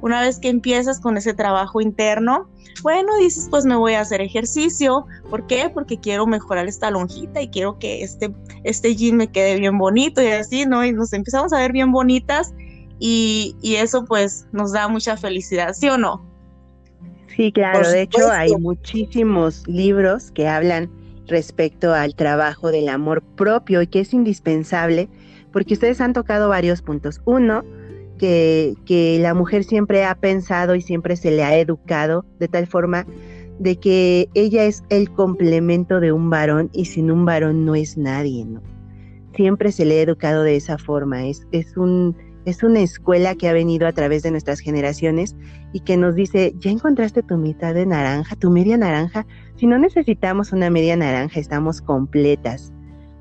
Una 0.00 0.20
vez 0.20 0.38
que 0.38 0.48
empiezas 0.48 1.00
con 1.00 1.16
ese 1.16 1.34
trabajo 1.34 1.80
interno, 1.80 2.48
bueno, 2.82 3.16
dices, 3.18 3.48
pues 3.50 3.64
me 3.64 3.76
voy 3.76 3.94
a 3.94 4.00
hacer 4.00 4.20
ejercicio. 4.20 5.06
¿Por 5.28 5.46
qué? 5.46 5.70
Porque 5.72 5.98
quiero 5.98 6.26
mejorar 6.26 6.66
esta 6.66 6.90
lonjita 6.90 7.42
y 7.42 7.48
quiero 7.48 7.78
que 7.78 8.02
este, 8.02 8.32
este 8.64 8.96
jean 8.96 9.16
me 9.16 9.28
quede 9.28 9.58
bien 9.58 9.78
bonito 9.78 10.22
y 10.22 10.28
así, 10.28 10.64
¿no? 10.66 10.84
Y 10.84 10.92
nos 10.92 11.12
empezamos 11.12 11.52
a 11.52 11.58
ver 11.58 11.72
bien 11.72 11.92
bonitas 11.92 12.54
y, 12.98 13.56
eso 13.62 14.04
pues 14.04 14.46
nos 14.52 14.72
da 14.72 14.88
mucha 14.88 15.16
felicidad, 15.16 15.72
¿sí 15.72 15.88
o 15.88 15.96
no? 15.96 16.24
Sí, 17.34 17.50
claro. 17.50 17.88
De 17.88 18.02
hecho, 18.02 18.30
hay 18.30 18.54
muchísimos 18.56 19.66
libros 19.66 20.30
que 20.30 20.46
hablan 20.46 20.90
respecto 21.26 21.94
al 21.94 22.14
trabajo 22.14 22.70
del 22.70 22.88
amor 22.88 23.22
propio 23.22 23.80
y 23.82 23.86
que 23.86 24.00
es 24.00 24.12
indispensable 24.12 25.08
porque 25.52 25.74
ustedes 25.74 26.00
han 26.00 26.12
tocado 26.12 26.48
varios 26.48 26.82
puntos. 26.82 27.20
Uno, 27.24 27.64
que, 28.20 29.18
la 29.20 29.34
mujer 29.34 29.64
siempre 29.64 30.04
ha 30.04 30.14
pensado 30.14 30.74
y 30.74 30.82
siempre 30.82 31.16
se 31.16 31.30
le 31.30 31.42
ha 31.42 31.56
educado 31.56 32.24
de 32.38 32.48
tal 32.48 32.66
forma 32.66 33.06
de 33.58 33.76
que 33.76 34.28
ella 34.34 34.64
es 34.64 34.82
el 34.90 35.10
complemento 35.10 36.00
de 36.00 36.12
un 36.12 36.30
varón 36.30 36.70
y 36.72 36.86
sin 36.86 37.10
un 37.10 37.24
varón 37.24 37.64
no 37.64 37.74
es 37.74 37.96
nadie, 37.96 38.44
¿no? 38.44 38.62
Siempre 39.34 39.72
se 39.72 39.84
le 39.84 39.98
ha 39.98 40.02
educado 40.02 40.42
de 40.42 40.56
esa 40.56 40.76
forma, 40.76 41.26
es, 41.26 41.46
es, 41.52 41.76
un, 41.76 42.16
es 42.44 42.62
una 42.62 42.80
escuela 42.80 43.34
que 43.34 43.48
ha 43.48 43.52
venido 43.52 43.86
a 43.86 43.92
través 43.92 44.22
de 44.22 44.30
nuestras 44.30 44.60
generaciones 44.60 45.36
y 45.72 45.80
que 45.80 45.96
nos 45.96 46.14
dice, 46.14 46.54
ya 46.58 46.70
encontraste 46.70 47.22
tu 47.22 47.36
mitad 47.36 47.74
de 47.74 47.86
naranja, 47.86 48.36
tu 48.36 48.50
media 48.50 48.76
naranja, 48.76 49.26
si 49.56 49.66
no 49.66 49.78
necesitamos 49.78 50.52
una 50.52 50.68
media 50.68 50.96
naranja, 50.96 51.38
estamos 51.38 51.80
completas, 51.80 52.72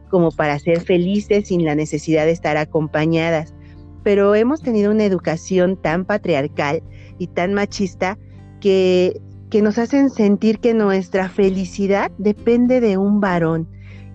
como 0.09 0.31
para 0.31 0.57
ser 0.59 0.81
felices 0.81 1.49
sin 1.49 1.63
la 1.63 1.75
necesidad 1.75 2.25
de 2.25 2.31
estar 2.31 2.57
acompañadas. 2.57 3.53
Pero 4.09 4.33
hemos 4.33 4.63
tenido 4.63 4.89
una 4.89 5.05
educación 5.05 5.79
tan 5.79 6.03
patriarcal 6.03 6.81
y 7.19 7.27
tan 7.27 7.53
machista 7.53 8.17
que 8.59 9.21
que 9.49 9.61
nos 9.61 9.77
hacen 9.77 10.09
sentir 10.09 10.59
que 10.59 10.73
nuestra 10.73 11.29
felicidad 11.29 12.11
depende 12.17 12.81
de 12.81 12.97
un 12.97 13.19
varón. 13.19 13.67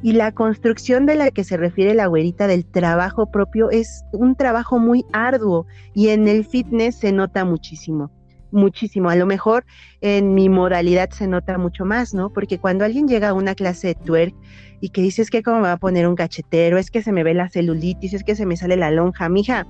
Y 0.03 0.13
la 0.13 0.33
construcción 0.33 1.07
de 1.07 1.15
la 1.15 1.31
que 1.31 1.45
se 1.45 1.57
refiere 1.57 1.95
la 1.95 2.07
güerita 2.07 2.49
del 2.49 2.65
trabajo 2.65 3.31
propio 3.31 3.71
es 3.71 4.05
un 4.13 4.35
trabajo 4.37 4.79
muy 4.79 5.05
arduo 5.13 5.67
y 5.95 6.09
en 6.09 6.29
el 6.29 6.45
fitness 6.45 6.97
se 6.97 7.11
nota 7.11 7.45
muchísimo, 7.45 8.11
muchísimo. 8.53 9.09
A 9.11 9.17
lo 9.17 9.27
mejor 9.27 9.65
en 10.03 10.35
mi 10.35 10.49
modalidad 10.49 11.11
se 11.11 11.27
nota 11.27 11.57
mucho 11.57 11.85
más, 11.85 12.15
¿no? 12.15 12.33
Porque 12.33 12.59
cuando 12.59 12.85
alguien 12.85 13.09
llega 13.09 13.31
a 13.31 13.35
una 13.35 13.55
clase 13.55 13.89
de 13.89 13.95
twerk 13.95 14.35
y 14.81 14.91
que 14.91 15.01
dices 15.01 15.31
que 15.31 15.43
cómo 15.43 15.57
me 15.57 15.69
va 15.69 15.73
a 15.73 15.79
poner 15.79 16.07
un 16.07 16.17
cachetero, 16.17 16.77
es 16.77 16.91
que 16.91 17.03
se 17.03 17.11
me 17.11 17.25
ve 17.25 17.33
la 17.33 17.49
celulitis, 17.49 18.13
es 18.13 18.25
que 18.25 18.37
se 18.37 18.45
me 18.45 18.59
sale 18.59 18.77
la 18.77 18.91
lonja, 18.91 19.31
mija, 19.31 19.67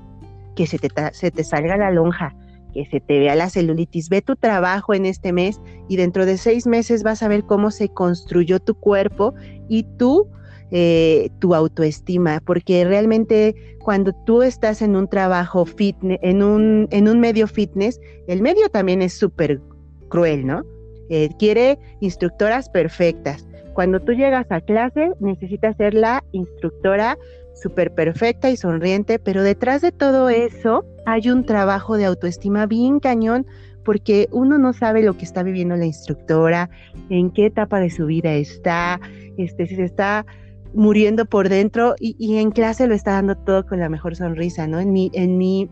que 0.54 0.66
se 0.66 0.78
te, 0.78 0.88
se 1.12 1.30
te 1.30 1.44
salga 1.44 1.76
la 1.76 1.90
lonja 1.90 2.34
que 2.74 2.84
se 2.86 3.00
te 3.00 3.20
vea 3.20 3.36
la 3.36 3.48
celulitis. 3.48 4.10
Ve 4.10 4.20
tu 4.20 4.34
trabajo 4.36 4.92
en 4.92 5.06
este 5.06 5.32
mes 5.32 5.60
y 5.88 5.96
dentro 5.96 6.26
de 6.26 6.36
seis 6.36 6.66
meses 6.66 7.02
vas 7.04 7.22
a 7.22 7.28
ver 7.28 7.44
cómo 7.44 7.70
se 7.70 7.88
construyó 7.88 8.58
tu 8.58 8.74
cuerpo 8.74 9.32
y 9.68 9.84
tú, 9.96 10.28
eh, 10.72 11.30
tu 11.38 11.54
autoestima, 11.54 12.42
porque 12.44 12.84
realmente 12.84 13.54
cuando 13.78 14.12
tú 14.26 14.42
estás 14.42 14.82
en 14.82 14.96
un 14.96 15.08
trabajo 15.08 15.64
fitness, 15.64 16.18
en 16.22 16.42
un, 16.42 16.88
en 16.90 17.08
un 17.08 17.20
medio 17.20 17.46
fitness, 17.46 18.00
el 18.26 18.42
medio 18.42 18.68
también 18.68 19.00
es 19.00 19.14
súper 19.14 19.60
cruel, 20.08 20.44
¿no? 20.44 20.64
Eh, 21.10 21.28
quiere 21.38 21.78
instructoras 22.00 22.68
perfectas. 22.68 23.46
Cuando 23.74 24.00
tú 24.00 24.12
llegas 24.12 24.46
a 24.50 24.60
clase, 24.60 25.10
necesitas 25.20 25.76
ser 25.76 25.94
la 25.94 26.24
instructora 26.32 27.18
súper 27.54 27.94
perfecta 27.94 28.50
y 28.50 28.56
sonriente, 28.56 29.18
pero 29.18 29.42
detrás 29.42 29.82
de 29.82 29.92
todo 29.92 30.28
eso 30.28 30.84
hay 31.06 31.30
un 31.30 31.44
trabajo 31.44 31.96
de 31.96 32.04
autoestima 32.04 32.66
bien 32.66 33.00
cañón 33.00 33.46
porque 33.84 34.28
uno 34.32 34.58
no 34.58 34.72
sabe 34.72 35.02
lo 35.02 35.16
que 35.16 35.24
está 35.24 35.42
viviendo 35.42 35.76
la 35.76 35.84
instructora, 35.84 36.70
en 37.10 37.30
qué 37.30 37.46
etapa 37.46 37.80
de 37.80 37.90
su 37.90 38.06
vida 38.06 38.32
está, 38.32 38.98
este, 39.36 39.66
si 39.66 39.76
se 39.76 39.84
está 39.84 40.24
muriendo 40.72 41.26
por 41.26 41.48
dentro 41.48 41.94
y, 42.00 42.36
en 42.38 42.50
clase 42.50 42.86
lo 42.86 42.94
está 42.94 43.12
dando 43.12 43.36
todo 43.36 43.64
con 43.66 43.78
la 43.78 43.88
mejor 43.88 44.16
sonrisa, 44.16 44.66
¿no? 44.66 44.80
En 44.80 44.92
mi, 44.92 45.10
en 45.14 45.38
mi, 45.38 45.70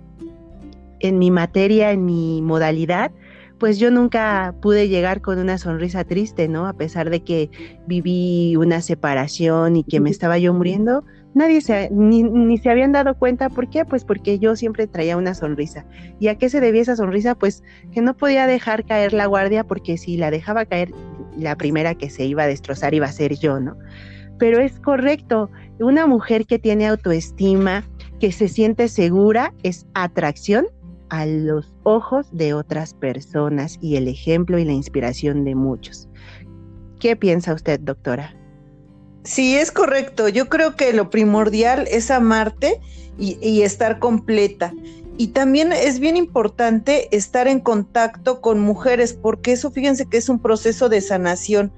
en 1.00 1.18
mi 1.18 1.30
materia, 1.30 1.90
en 1.90 2.04
mi 2.04 2.40
modalidad, 2.42 3.10
pues 3.58 3.78
yo 3.78 3.90
nunca 3.90 4.54
pude 4.60 4.88
llegar 4.88 5.20
con 5.20 5.38
una 5.38 5.58
sonrisa 5.58 6.04
triste, 6.04 6.48
¿no? 6.48 6.66
A 6.66 6.72
pesar 6.74 7.10
de 7.10 7.20
que 7.20 7.50
viví 7.86 8.56
una 8.56 8.80
separación 8.80 9.76
y 9.76 9.84
que 9.84 10.00
me 10.00 10.10
estaba 10.10 10.38
yo 10.38 10.52
muriendo, 10.52 11.04
nadie 11.34 11.60
se, 11.60 11.90
ni, 11.90 12.58
se 12.58 12.70
habían 12.70 12.92
dado 12.92 13.14
cuenta. 13.14 13.48
¿Por 13.48 13.68
qué? 13.68 13.84
Pues 13.84 14.04
porque 14.04 14.38
yo 14.38 14.56
siempre 14.56 14.86
traía 14.86 15.16
una 15.16 15.34
sonrisa. 15.34 15.84
¿Y 16.18 16.28
a 16.28 16.36
qué 16.36 16.48
se 16.48 16.60
debía 16.60 16.82
esa 16.82 16.96
sonrisa? 16.96 17.34
Pues 17.34 17.62
que 17.92 18.00
no 18.00 18.16
podía 18.16 18.46
dejar 18.46 18.84
caer 18.84 19.12
la 19.12 19.26
guardia 19.26 19.64
porque 19.64 19.96
si 19.96 20.16
la 20.16 20.30
dejaba 20.30 20.64
caer, 20.64 20.92
la 21.36 21.56
primera 21.56 21.94
que 21.94 22.10
se 22.10 22.24
iba 22.24 22.44
a 22.44 22.48
destrozar 22.48 22.94
iba 22.94 23.06
a 23.06 23.12
ser 23.12 23.36
yo, 23.36 23.60
¿no? 23.60 23.76
Pero 24.38 24.60
es 24.60 24.78
correcto, 24.80 25.50
una 25.78 26.06
mujer 26.06 26.46
que 26.46 26.58
tiene 26.58 26.86
autoestima, 26.86 27.84
que 28.20 28.32
se 28.32 28.48
siente 28.48 28.88
segura, 28.88 29.54
es 29.62 29.86
atracción 29.94 30.66
a 31.10 31.26
los 31.26 31.74
ojos 31.82 32.26
de 32.32 32.54
otras 32.54 32.94
personas 32.94 33.78
y 33.80 33.96
el 33.96 34.08
ejemplo 34.08 34.58
y 34.58 34.64
la 34.64 34.72
inspiración 34.72 35.44
de 35.44 35.54
muchos. 35.54 36.08
¿Qué 36.98 37.16
piensa 37.16 37.52
usted, 37.52 37.80
doctora? 37.80 38.34
Sí, 39.24 39.56
es 39.56 39.70
correcto. 39.70 40.28
Yo 40.28 40.48
creo 40.48 40.76
que 40.76 40.92
lo 40.92 41.10
primordial 41.10 41.86
es 41.90 42.10
amarte 42.10 42.80
y, 43.18 43.62
estar 43.62 43.98
completa. 43.98 44.72
Y 45.16 45.28
también 45.28 45.72
es 45.72 46.00
bien 46.00 46.16
importante 46.16 47.14
estar 47.14 47.46
en 47.46 47.60
contacto 47.60 48.40
con 48.40 48.60
mujeres, 48.60 49.12
porque 49.12 49.52
eso 49.52 49.70
fíjense 49.70 50.06
que 50.06 50.16
es 50.16 50.28
un 50.28 50.40
proceso 50.40 50.88
de 50.88 51.00
sanación. 51.00 51.72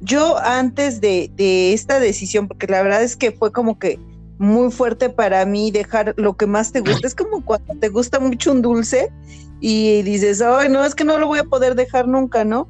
Yo 0.00 0.38
antes 0.38 1.00
de, 1.00 1.30
de, 1.34 1.72
esta 1.72 2.00
decisión, 2.00 2.48
porque 2.48 2.66
la 2.66 2.82
verdad 2.82 3.02
es 3.02 3.16
que 3.16 3.30
fue 3.30 3.52
como 3.52 3.78
que 3.78 3.98
muy 4.38 4.70
fuerte 4.70 5.10
para 5.10 5.44
mí 5.44 5.70
dejar 5.70 6.14
lo 6.16 6.36
que 6.36 6.46
más 6.46 6.72
te 6.72 6.80
gusta. 6.80 7.06
Es 7.06 7.14
como 7.14 7.44
cuando 7.44 7.74
te 7.74 7.88
gusta 7.88 8.18
mucho 8.18 8.52
un 8.52 8.62
dulce 8.62 9.12
y 9.60 10.02
dices, 10.02 10.40
ay, 10.40 10.68
no, 10.68 10.84
es 10.84 10.94
que 10.94 11.04
no 11.04 11.18
lo 11.18 11.26
voy 11.26 11.40
a 11.40 11.44
poder 11.44 11.74
dejar 11.74 12.08
nunca, 12.08 12.44
¿no? 12.44 12.68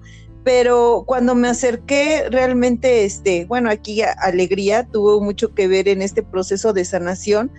Pero 0.48 1.04
cuando 1.06 1.34
me 1.34 1.48
acerqué 1.48 2.24
realmente, 2.30 3.04
este, 3.04 3.44
bueno, 3.44 3.68
aquí 3.68 4.00
Alegría 4.00 4.88
tuvo 4.90 5.20
mucho 5.20 5.54
que 5.54 5.68
ver 5.68 5.88
en 5.88 6.00
este 6.00 6.22
proceso 6.22 6.72
de 6.72 6.86
sanación, 6.86 7.52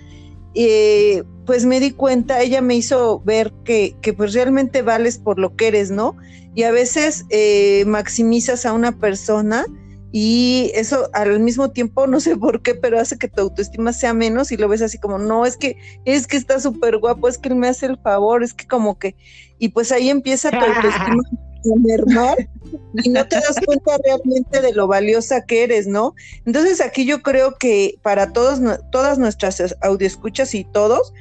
eh, 0.55 1.21
pues 1.45 1.67
me 1.67 1.79
di 1.79 1.91
cuenta, 1.91 2.41
ella 2.41 2.61
me 2.61 2.73
hizo 2.73 3.19
ver 3.19 3.53
que, 3.63 3.95
que, 4.01 4.13
pues 4.13 4.33
realmente 4.33 4.81
vales 4.81 5.19
por 5.19 5.37
lo 5.37 5.55
que 5.55 5.67
eres, 5.67 5.91
¿no? 5.91 6.17
Y 6.55 6.63
a 6.63 6.71
veces 6.71 7.25
eh, 7.29 7.83
maximizas 7.85 8.65
a 8.65 8.73
una 8.73 8.97
persona 8.97 9.67
y 10.11 10.71
eso 10.73 11.11
al 11.13 11.39
mismo 11.41 11.69
tiempo, 11.69 12.07
no 12.07 12.19
sé 12.19 12.37
por 12.37 12.63
qué, 12.63 12.73
pero 12.73 12.99
hace 12.99 13.19
que 13.19 13.27
tu 13.27 13.39
autoestima 13.39 13.93
sea 13.93 14.15
menos 14.15 14.51
y 14.51 14.57
lo 14.57 14.67
ves 14.67 14.81
así 14.81 14.97
como, 14.97 15.19
no, 15.19 15.45
es 15.45 15.57
que, 15.57 15.77
es 16.05 16.25
que 16.25 16.37
está 16.37 16.59
súper 16.59 16.97
guapo, 16.97 17.27
es 17.27 17.37
que 17.37 17.49
él 17.49 17.55
me 17.55 17.67
hace 17.67 17.85
el 17.85 17.99
favor, 17.99 18.41
es 18.41 18.55
que 18.55 18.65
como 18.65 18.97
que, 18.97 19.15
y 19.59 19.69
pues 19.69 19.91
ahí 19.91 20.09
empieza 20.09 20.49
tu 20.49 20.57
autoestima 20.65 21.21
y 21.63 23.09
no 23.09 23.27
te 23.27 23.35
das 23.35 23.55
cuenta 23.65 23.97
realmente 24.03 24.61
de 24.61 24.73
lo 24.73 24.87
valiosa 24.87 25.45
que 25.45 25.63
eres, 25.63 25.87
¿no? 25.87 26.13
Entonces 26.45 26.81
aquí 26.81 27.05
yo 27.05 27.21
creo 27.21 27.57
que 27.57 27.95
para 28.01 28.31
todos, 28.31 28.59
todas 28.91 29.17
nuestras 29.17 29.61
escuchas 29.99 30.53
y 30.55 30.63
todos, 30.63 31.13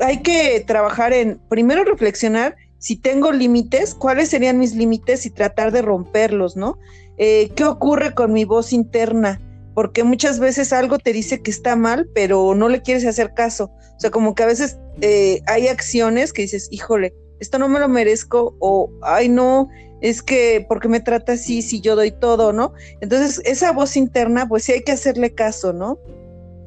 hay 0.00 0.22
que 0.22 0.62
trabajar 0.66 1.12
en, 1.12 1.40
primero 1.48 1.84
reflexionar 1.84 2.56
si 2.78 2.96
tengo 2.96 3.32
límites, 3.32 3.94
cuáles 3.94 4.28
serían 4.28 4.58
mis 4.58 4.74
límites 4.74 5.26
y 5.26 5.30
tratar 5.30 5.72
de 5.72 5.82
romperlos, 5.82 6.56
¿no? 6.56 6.78
Eh, 7.16 7.50
¿Qué 7.56 7.64
ocurre 7.64 8.14
con 8.14 8.32
mi 8.32 8.44
voz 8.44 8.72
interna? 8.72 9.40
Porque 9.74 10.04
muchas 10.04 10.38
veces 10.38 10.72
algo 10.72 10.98
te 10.98 11.12
dice 11.12 11.42
que 11.42 11.50
está 11.50 11.74
mal, 11.74 12.08
pero 12.14 12.54
no 12.54 12.68
le 12.68 12.82
quieres 12.82 13.04
hacer 13.04 13.34
caso. 13.34 13.72
O 13.96 14.00
sea, 14.00 14.10
como 14.10 14.34
que 14.34 14.44
a 14.44 14.46
veces 14.46 14.78
eh, 15.00 15.40
hay 15.46 15.66
acciones 15.66 16.32
que 16.32 16.42
dices, 16.42 16.68
híjole, 16.70 17.14
esto 17.40 17.58
no 17.58 17.68
me 17.68 17.80
lo 17.80 17.88
merezco 17.88 18.56
o, 18.58 18.90
ay 19.02 19.28
no, 19.28 19.68
es 20.00 20.22
que 20.22 20.64
porque 20.68 20.88
me 20.88 21.00
trata 21.00 21.32
así 21.32 21.62
si 21.62 21.80
yo 21.80 21.96
doy 21.96 22.12
todo, 22.12 22.52
¿no? 22.52 22.72
Entonces, 23.00 23.42
esa 23.44 23.72
voz 23.72 23.96
interna, 23.96 24.48
pues 24.48 24.64
sí 24.64 24.72
hay 24.72 24.82
que 24.82 24.92
hacerle 24.92 25.34
caso, 25.34 25.72
¿no? 25.72 25.98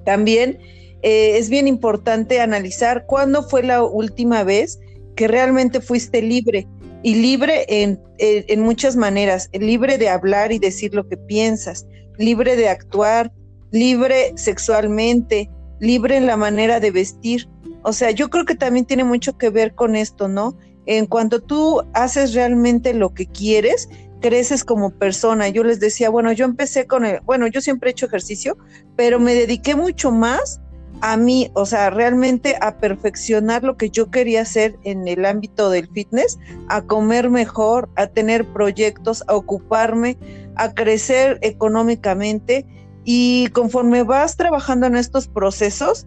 También 0.06 0.60
eh, 1.02 1.38
es 1.38 1.50
bien 1.50 1.68
importante 1.68 2.42
analizar 2.42 3.06
cuándo 3.06 3.44
fue 3.44 3.64
la 3.64 3.84
última 3.84 4.44
vez 4.44 4.80
que 5.16 5.28
realmente 5.28 5.82
fuiste 5.82 6.22
libre 6.22 6.68
y 7.04 7.16
libre 7.16 7.66
en, 7.68 8.00
en 8.18 8.62
muchas 8.62 8.96
maneras, 8.96 9.50
libre 9.54 9.98
de 9.98 10.10
hablar 10.10 10.52
y 10.52 10.60
decir 10.60 10.94
lo 10.94 11.08
que 11.08 11.18
piensas, 11.18 11.88
libre 12.18 12.56
de 12.56 12.70
actuar, 12.70 13.32
libre 13.72 14.34
sexualmente, 14.36 15.50
libre 15.80 16.18
en 16.18 16.28
la 16.28 16.38
manera 16.38 16.80
de 16.80 16.92
vestir. 16.92 17.50
O 17.84 17.94
sea, 17.94 18.12
yo 18.12 18.30
creo 18.30 18.46
que 18.46 18.56
también 18.56 18.86
tiene 18.86 19.04
mucho 19.04 19.38
que 19.38 19.50
ver 19.50 19.74
con 19.74 19.96
esto, 19.96 20.28
¿no? 20.28 20.58
En 20.86 21.06
cuanto 21.06 21.42
tú 21.42 21.84
haces 21.94 22.34
realmente 22.34 22.94
lo 22.94 23.14
que 23.14 23.28
quieres, 23.28 23.90
creces 24.22 24.64
como 24.64 24.92
persona. 24.92 25.50
Yo 25.50 25.64
les 25.64 25.80
decía, 25.80 26.10
bueno, 26.10 26.32
yo 26.32 26.46
empecé 26.46 26.88
con 26.88 27.06
el, 27.06 27.20
bueno, 27.22 27.48
yo 27.48 27.62
siempre 27.62 27.90
he 27.90 27.92
hecho 27.92 28.06
ejercicio, 28.06 28.58
pero 28.96 29.20
me 29.20 29.34
dediqué 29.34 29.76
mucho 29.76 30.12
más 30.12 30.62
a 31.02 31.18
mí, 31.18 31.50
o 31.56 31.66
sea, 31.66 31.90
realmente 31.90 32.56
a 32.62 32.78
perfeccionar 32.78 33.64
lo 33.64 33.76
que 33.76 33.90
yo 33.90 34.12
quería 34.12 34.42
hacer 34.42 34.78
en 34.84 35.08
el 35.08 35.26
ámbito 35.26 35.72
del 35.72 35.88
fitness, 35.88 36.38
a 36.70 36.84
comer 36.84 37.30
mejor, 37.30 37.90
a 37.96 38.08
tener 38.08 38.46
proyectos, 38.54 39.24
a 39.28 39.36
ocuparme, 39.36 40.18
a 40.56 40.74
crecer 40.74 41.40
económicamente. 41.42 42.68
Y 43.04 43.48
conforme 43.48 44.04
vas 44.04 44.38
trabajando 44.38 44.86
en 44.86 44.96
estos 44.96 45.28
procesos, 45.28 46.06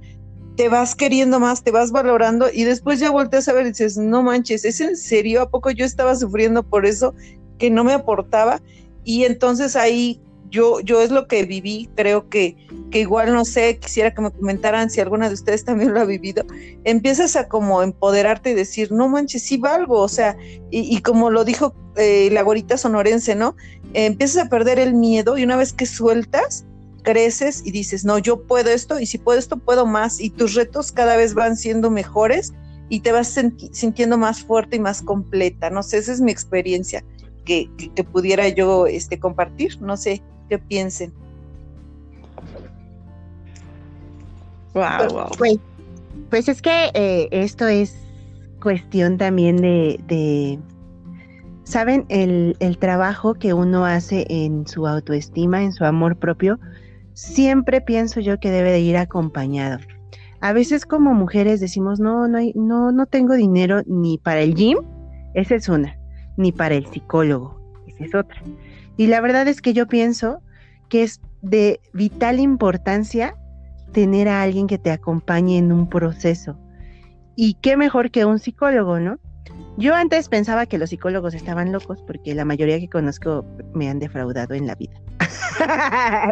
te 0.56 0.68
vas 0.68 0.94
queriendo 0.94 1.40
más, 1.40 1.62
te 1.62 1.70
vas 1.70 1.90
valorando 1.90 2.46
y 2.52 2.64
después 2.64 3.00
ya 3.00 3.10
volteas 3.10 3.48
a 3.48 3.52
ver 3.52 3.66
y 3.66 3.70
dices, 3.70 3.96
no 3.96 4.22
manches, 4.22 4.64
¿es 4.64 4.80
en 4.80 4.96
serio? 4.96 5.42
¿A 5.42 5.50
poco 5.50 5.70
yo 5.70 5.84
estaba 5.84 6.14
sufriendo 6.14 6.62
por 6.62 6.86
eso 6.86 7.14
que 7.58 7.70
no 7.70 7.84
me 7.84 7.92
aportaba? 7.92 8.60
Y 9.04 9.24
entonces 9.24 9.76
ahí 9.76 10.20
yo, 10.50 10.80
yo 10.80 11.02
es 11.02 11.10
lo 11.10 11.26
que 11.26 11.44
viví, 11.44 11.88
creo 11.96 12.28
que, 12.28 12.56
que 12.92 13.00
igual 13.00 13.32
no 13.32 13.44
sé, 13.44 13.78
quisiera 13.78 14.14
que 14.14 14.20
me 14.22 14.30
comentaran 14.30 14.88
si 14.88 15.00
alguna 15.00 15.28
de 15.28 15.34
ustedes 15.34 15.64
también 15.64 15.92
lo 15.92 16.00
ha 16.00 16.04
vivido, 16.04 16.44
empiezas 16.84 17.34
a 17.34 17.48
como 17.48 17.82
empoderarte 17.82 18.52
y 18.52 18.54
decir, 18.54 18.92
no 18.92 19.08
manches, 19.08 19.42
sí 19.42 19.56
valgo, 19.56 19.98
o 20.00 20.08
sea, 20.08 20.36
y, 20.70 21.00
como 21.00 21.30
lo 21.30 21.44
dijo 21.44 21.74
eh, 21.96 22.28
la 22.30 22.42
gorita 22.42 22.76
sonorense, 22.76 23.34
¿no? 23.34 23.56
empiezas 23.94 24.46
a 24.46 24.48
perder 24.48 24.78
el 24.78 24.94
miedo 24.94 25.38
y 25.38 25.44
una 25.44 25.56
vez 25.56 25.72
que 25.72 25.86
sueltas, 25.86 26.64
creces 27.04 27.62
y 27.64 27.70
dices, 27.70 28.04
no, 28.04 28.18
yo 28.18 28.42
puedo 28.42 28.70
esto 28.70 28.98
y 28.98 29.06
si 29.06 29.18
puedo 29.18 29.38
esto, 29.38 29.58
puedo 29.58 29.86
más 29.86 30.20
y 30.20 30.30
tus 30.30 30.54
retos 30.54 30.90
cada 30.90 31.16
vez 31.16 31.34
van 31.34 31.56
siendo 31.56 31.90
mejores 31.90 32.52
y 32.88 33.00
te 33.00 33.12
vas 33.12 33.38
sintiendo 33.72 34.18
más 34.18 34.42
fuerte 34.42 34.76
y 34.76 34.80
más 34.80 35.02
completa. 35.02 35.70
No 35.70 35.82
sé, 35.82 35.98
esa 35.98 36.12
es 36.12 36.20
mi 36.20 36.32
experiencia 36.32 37.04
que, 37.44 37.70
que, 37.94 38.04
pudiera 38.04 38.48
yo 38.48 38.86
este, 38.86 39.18
compartir. 39.18 39.80
No 39.80 39.96
sé 39.96 40.22
qué 40.48 40.58
piensen. 40.58 41.12
Wow, 44.74 45.08
wow. 45.10 45.28
Pues, 45.38 45.58
pues 46.30 46.48
es 46.48 46.60
que 46.60 46.90
eh, 46.94 47.28
esto 47.30 47.68
es 47.68 47.94
cuestión 48.60 49.18
también 49.18 49.58
de, 49.58 50.00
de 50.08 50.58
saben, 51.64 52.06
el, 52.08 52.56
el, 52.60 52.78
trabajo 52.78 53.34
que 53.34 53.54
uno 53.54 53.84
hace 53.84 54.26
en 54.28 54.66
su 54.66 54.86
autoestima, 54.86 55.62
en 55.62 55.72
su 55.72 55.84
amor 55.84 56.16
propio, 56.16 56.58
siempre 57.14 57.80
pienso 57.80 58.20
yo 58.20 58.38
que 58.38 58.50
debe 58.50 58.72
de 58.72 58.80
ir 58.80 58.96
acompañado. 58.96 59.78
A 60.40 60.52
veces 60.52 60.84
como 60.84 61.14
mujeres 61.14 61.60
decimos, 61.60 62.00
no, 62.00 62.28
no, 62.28 62.38
hay, 62.38 62.52
no, 62.54 62.92
no 62.92 63.06
tengo 63.06 63.34
dinero 63.34 63.82
ni 63.86 64.18
para 64.18 64.40
el 64.40 64.54
gym, 64.54 64.78
esa 65.32 65.54
es 65.54 65.68
una, 65.68 65.98
ni 66.36 66.52
para 66.52 66.74
el 66.74 66.86
psicólogo, 66.86 67.58
esa 67.86 68.04
es 68.04 68.14
otra. 68.14 68.42
Y 68.96 69.06
la 69.06 69.20
verdad 69.20 69.48
es 69.48 69.62
que 69.62 69.72
yo 69.72 69.86
pienso 69.86 70.40
que 70.90 71.02
es 71.02 71.20
de 71.40 71.80
vital 71.92 72.40
importancia 72.40 73.36
tener 73.92 74.28
a 74.28 74.42
alguien 74.42 74.66
que 74.66 74.78
te 74.78 74.90
acompañe 74.90 75.56
en 75.56 75.72
un 75.72 75.88
proceso. 75.88 76.58
Y 77.36 77.54
qué 77.54 77.76
mejor 77.76 78.10
que 78.10 78.24
un 78.24 78.38
psicólogo, 78.38 79.00
¿no? 79.00 79.18
Yo 79.76 79.94
antes 79.94 80.28
pensaba 80.28 80.66
que 80.66 80.78
los 80.78 80.90
psicólogos 80.90 81.34
estaban 81.34 81.72
locos 81.72 82.02
porque 82.06 82.34
la 82.34 82.44
mayoría 82.44 82.78
que 82.78 82.88
conozco 82.88 83.44
me 83.74 83.88
han 83.88 83.98
defraudado 83.98 84.54
en 84.54 84.66
la 84.66 84.76
vida. 84.76 85.00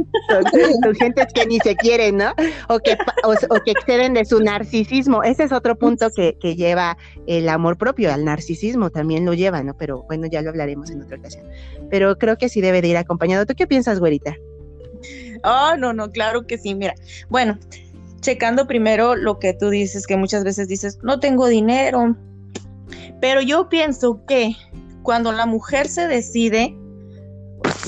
son, 0.83 0.95
gentes 0.95 1.27
que 1.35 1.47
ni 1.47 1.59
se 1.61 1.75
quieren, 1.77 2.19
¿no? 2.19 2.33
O 2.69 2.79
que, 2.79 2.97
o, 3.25 3.61
que 3.65 3.73
exceden 3.73 4.15
de 4.15 4.25
su 4.25 4.41
narcisismo. 4.41 5.23
Ese 5.23 5.45
es 5.45 5.53
otro 5.53 5.77
punto 5.77 6.11
que, 6.11 6.37
que, 6.41 6.55
lleva 6.55 6.97
el 7.27 7.49
amor 7.49 7.77
propio, 7.77 8.13
al 8.13 8.25
narcisismo 8.25 8.91
también 8.91 9.25
lo 9.25 9.35
lleva, 9.35 9.63
¿no? 9.63 9.75
Pero 9.77 10.05
bueno, 10.05 10.27
ya 10.27 10.43
lo 10.43 10.51
hablaremos 10.51 10.91
en 10.91 11.03
otra 11.03 11.19
ocasión. 11.19 11.45
Pero 11.91 12.17
creo 12.19 12.37
que 12.37 12.49
sí 12.49 12.61
debe 12.61 12.81
de 12.81 12.89
ir 12.89 12.97
acompañado. 12.97 13.47
¿Tú 13.47 13.55
qué 13.57 13.67
piensas, 13.67 13.99
güerita? 13.99 14.37
Oh, 15.45 15.77
no, 15.77 15.93
no, 15.93 16.11
claro 16.11 16.47
que 16.47 16.59
sí. 16.59 16.75
Mira, 16.75 16.95
bueno, 17.29 17.59
checando 18.21 18.67
primero 18.67 19.17
lo 19.17 19.39
que 19.39 19.53
tú 19.53 19.71
dices, 19.71 20.07
que 20.07 20.17
muchas 20.17 20.45
veces 20.45 20.69
dices, 20.69 20.99
no 21.03 21.19
tengo 21.21 21.49
dinero, 21.49 22.17
pero 23.23 23.41
yo 23.41 23.69
pienso 23.69 24.21
que 24.27 24.57
cuando 25.05 25.31
la 25.31 25.47
mujer 25.47 25.87
se 25.87 26.09
decide, 26.09 26.77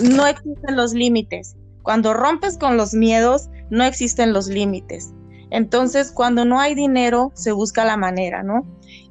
no 0.01 0.29
existen 0.29 0.77
los 0.77 0.95
límites. 0.95 1.57
Cuando 1.83 2.15
rompes 2.15 2.57
con 2.57 2.77
los 2.77 2.95
miedos, 2.95 3.51
no 3.69 3.83
existen 3.83 4.33
los 4.33 4.47
límites. 4.47 5.13
Entonces, 5.51 6.13
cuando 6.13 6.45
no 6.45 6.61
hay 6.61 6.77
dinero, 6.77 7.33
se 7.35 7.51
busca 7.51 7.85
la 7.85 7.97
manera, 7.97 8.45
¿no? 8.45 8.63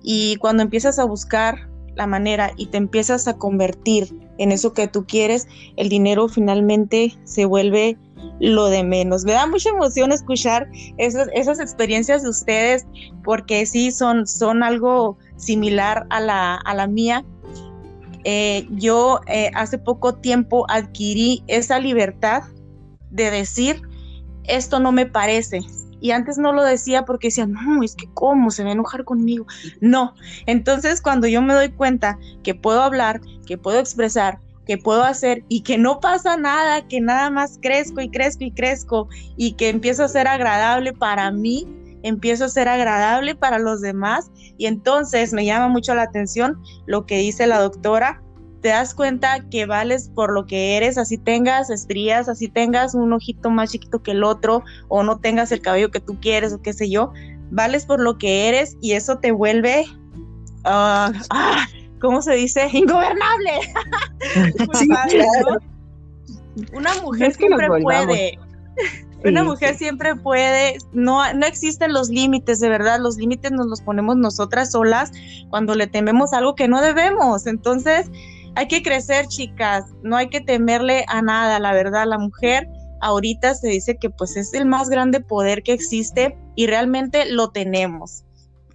Y 0.01 0.38
cuando 0.38 0.63
empiezas 0.63 0.98
a 0.98 1.03
buscar 1.03 1.70
la 1.96 2.08
manera 2.08 2.53
y 2.56 2.68
te 2.68 2.77
empiezas 2.77 3.27
a 3.27 3.38
convertir 3.38 4.08
en 4.38 4.53
eso 4.53 4.72
que 4.72 4.88
tú 4.88 5.06
quieres, 5.06 5.50
el 5.75 5.89
dinero 5.89 6.30
finalmente 6.30 7.18
se 7.25 7.44
vuelve 7.44 7.98
lo 8.39 8.67
de 8.67 8.84
menos. 8.84 9.26
Me 9.26 9.34
da 9.34 9.45
mucha 9.48 9.69
emoción 9.69 10.12
escuchar 10.12 10.69
esas, 10.98 11.60
experiencias 11.60 12.24
de 12.24 12.30
ustedes 12.30 12.86
porque 13.24 13.65
sí 13.65 13.91
son, 13.91 14.26
son 14.26 14.63
algo 14.63 15.17
similar 15.43 16.06
a 16.10 16.19
la, 16.19 16.56
a 16.56 16.73
la 16.73 16.88
mía. 16.88 17.25
Eh, 18.25 18.67
yo 18.71 19.19
eh, 19.27 19.51
hace 19.53 19.77
poco 19.77 20.15
tiempo 20.15 20.65
adquirí 20.69 21.43
esa 21.47 21.79
libertad 21.79 22.43
de 23.10 23.32
decir, 23.32 23.82
esto 24.45 24.79
no 24.79 24.91
me 24.91 25.06
parece. 25.06 25.62
Y 25.99 26.12
antes 26.12 26.38
no 26.38 26.51
lo 26.51 26.63
decía 26.63 27.06
porque 27.06 27.27
decía, 27.27 27.45
no, 27.45 27.82
es 27.82 27.95
que 27.95 28.10
cómo, 28.13 28.51
se 28.51 28.63
va 28.63 28.69
a 28.69 28.73
enojar 28.73 29.06
conmigo. 29.06 29.45
No. 29.79 30.13
Entonces 30.45 31.01
cuando 31.01 31.27
yo 31.27 31.41
me 31.41 31.53
doy 31.53 31.69
cuenta 31.69 32.17
que 32.43 32.56
puedo 32.56 32.82
hablar, 32.82 33.21
que 33.45 33.58
puedo 33.58 33.79
expresar, 33.79 34.39
que 34.65 34.77
puedo 34.77 35.03
hacer 35.03 35.43
y 35.49 35.62
que 35.62 35.77
no 35.77 35.99
pasa 35.99 36.38
nada, 36.38 36.88
que 36.88 37.01
nada 37.01 37.29
más 37.29 37.58
crezco 37.62 38.01
y 38.01 38.10
crezco 38.10 38.43
y 38.43 38.51
crezco 38.51 39.08
y 39.38 39.53
que 39.53 39.69
empiezo 39.69 40.03
a 40.03 40.10
ser 40.10 40.27
agradable 40.27 40.93
para 40.93 41.32
mí, 41.32 41.67
empiezo 42.04 42.46
a 42.46 42.50
ser 42.50 42.68
agradable 42.68 43.36
para 43.36 43.60
los 43.60 43.82
demás 43.82 44.32
y 44.58 44.68
entonces 44.68 45.34
me 45.34 45.46
llama 45.46 45.70
mucho 45.70 45.96
la 45.96 46.04
atención 46.04 46.62
lo 46.86 47.06
que 47.06 47.18
dice 47.18 47.48
la 47.48 47.60
doctora. 47.60 48.22
Te 48.62 48.70
das 48.70 48.94
cuenta 48.94 49.50
que 49.50 49.66
vales 49.66 50.10
por 50.13 50.32
lo 50.32 50.46
que 50.46 50.78
eres, 50.78 50.98
así 50.98 51.18
tengas 51.18 51.70
estrías, 51.70 52.30
así 52.30 52.48
tengas 52.48 52.96
un 52.96 53.12
ojito 53.12 53.50
más 53.50 53.72
chiquito 53.72 54.02
que 54.02 54.12
el 54.12 54.24
otro 54.24 54.63
o 54.88 55.04
no 55.04 55.20
tengas 55.20 55.52
el 55.52 55.62
cabello 55.62 55.92
que 55.92 56.00
tú 56.00 56.18
quieres 56.22 56.54
o 56.54 56.62
qué 56.62 56.72
sé 56.72 56.89
yo, 56.89 57.12
vales 57.52 57.86
por 57.86 58.00
lo 58.00 58.18
que 58.18 58.48
eres 58.48 58.78
y 58.80 58.94
eso 58.94 59.18
te 59.18 59.32
vuelve 59.32 59.86
ah, 60.63 61.12
ah, 61.30 61.68
¿cómo 62.00 62.22
se 62.22 62.36
dice? 62.36 62.70
Ingobernable. 62.72 63.52
Una 66.74 66.94
mujer 67.02 67.34
siempre 67.34 67.68
puede. 67.82 68.39
Una 69.24 69.44
mujer 69.44 69.76
siempre 69.76 70.16
puede, 70.16 70.78
no, 70.92 71.34
no 71.34 71.46
existen 71.46 71.94
los 71.94 72.10
límites, 72.10 72.60
de 72.60 72.70
verdad, 72.70 73.00
los 73.00 73.18
límites 73.18 73.52
nos 73.52 73.68
los 73.68 73.82
ponemos 73.82 74.18
nosotras 74.18 74.72
solas 74.72 75.12
cuando 75.50 75.76
le 75.76 75.88
tememos 75.88 76.34
algo 76.34 76.56
que 76.56 76.68
no 76.68 76.82
debemos. 76.82 77.48
Entonces, 77.48 78.12
hay 78.56 78.68
que 78.68 78.84
crecer, 78.84 79.28
chicas, 79.28 79.86
no 80.04 80.18
hay 80.18 80.30
que 80.30 80.42
temerle 80.42 81.06
a 81.08 81.22
nada, 81.22 81.60
la 81.60 81.74
verdad, 81.74 82.06
la 82.06 82.18
mujer 82.18 82.68
ahorita 83.04 83.54
se 83.54 83.68
dice 83.68 83.98
que 83.98 84.10
pues 84.10 84.38
es 84.38 84.54
el 84.54 84.66
más 84.66 84.90
grande 84.90 85.20
poder 85.20 85.62
que 85.62 85.74
existe 85.74 86.38
y 86.56 86.68
realmente 86.68 87.26
lo 87.26 87.52
tenemos. 87.52 88.24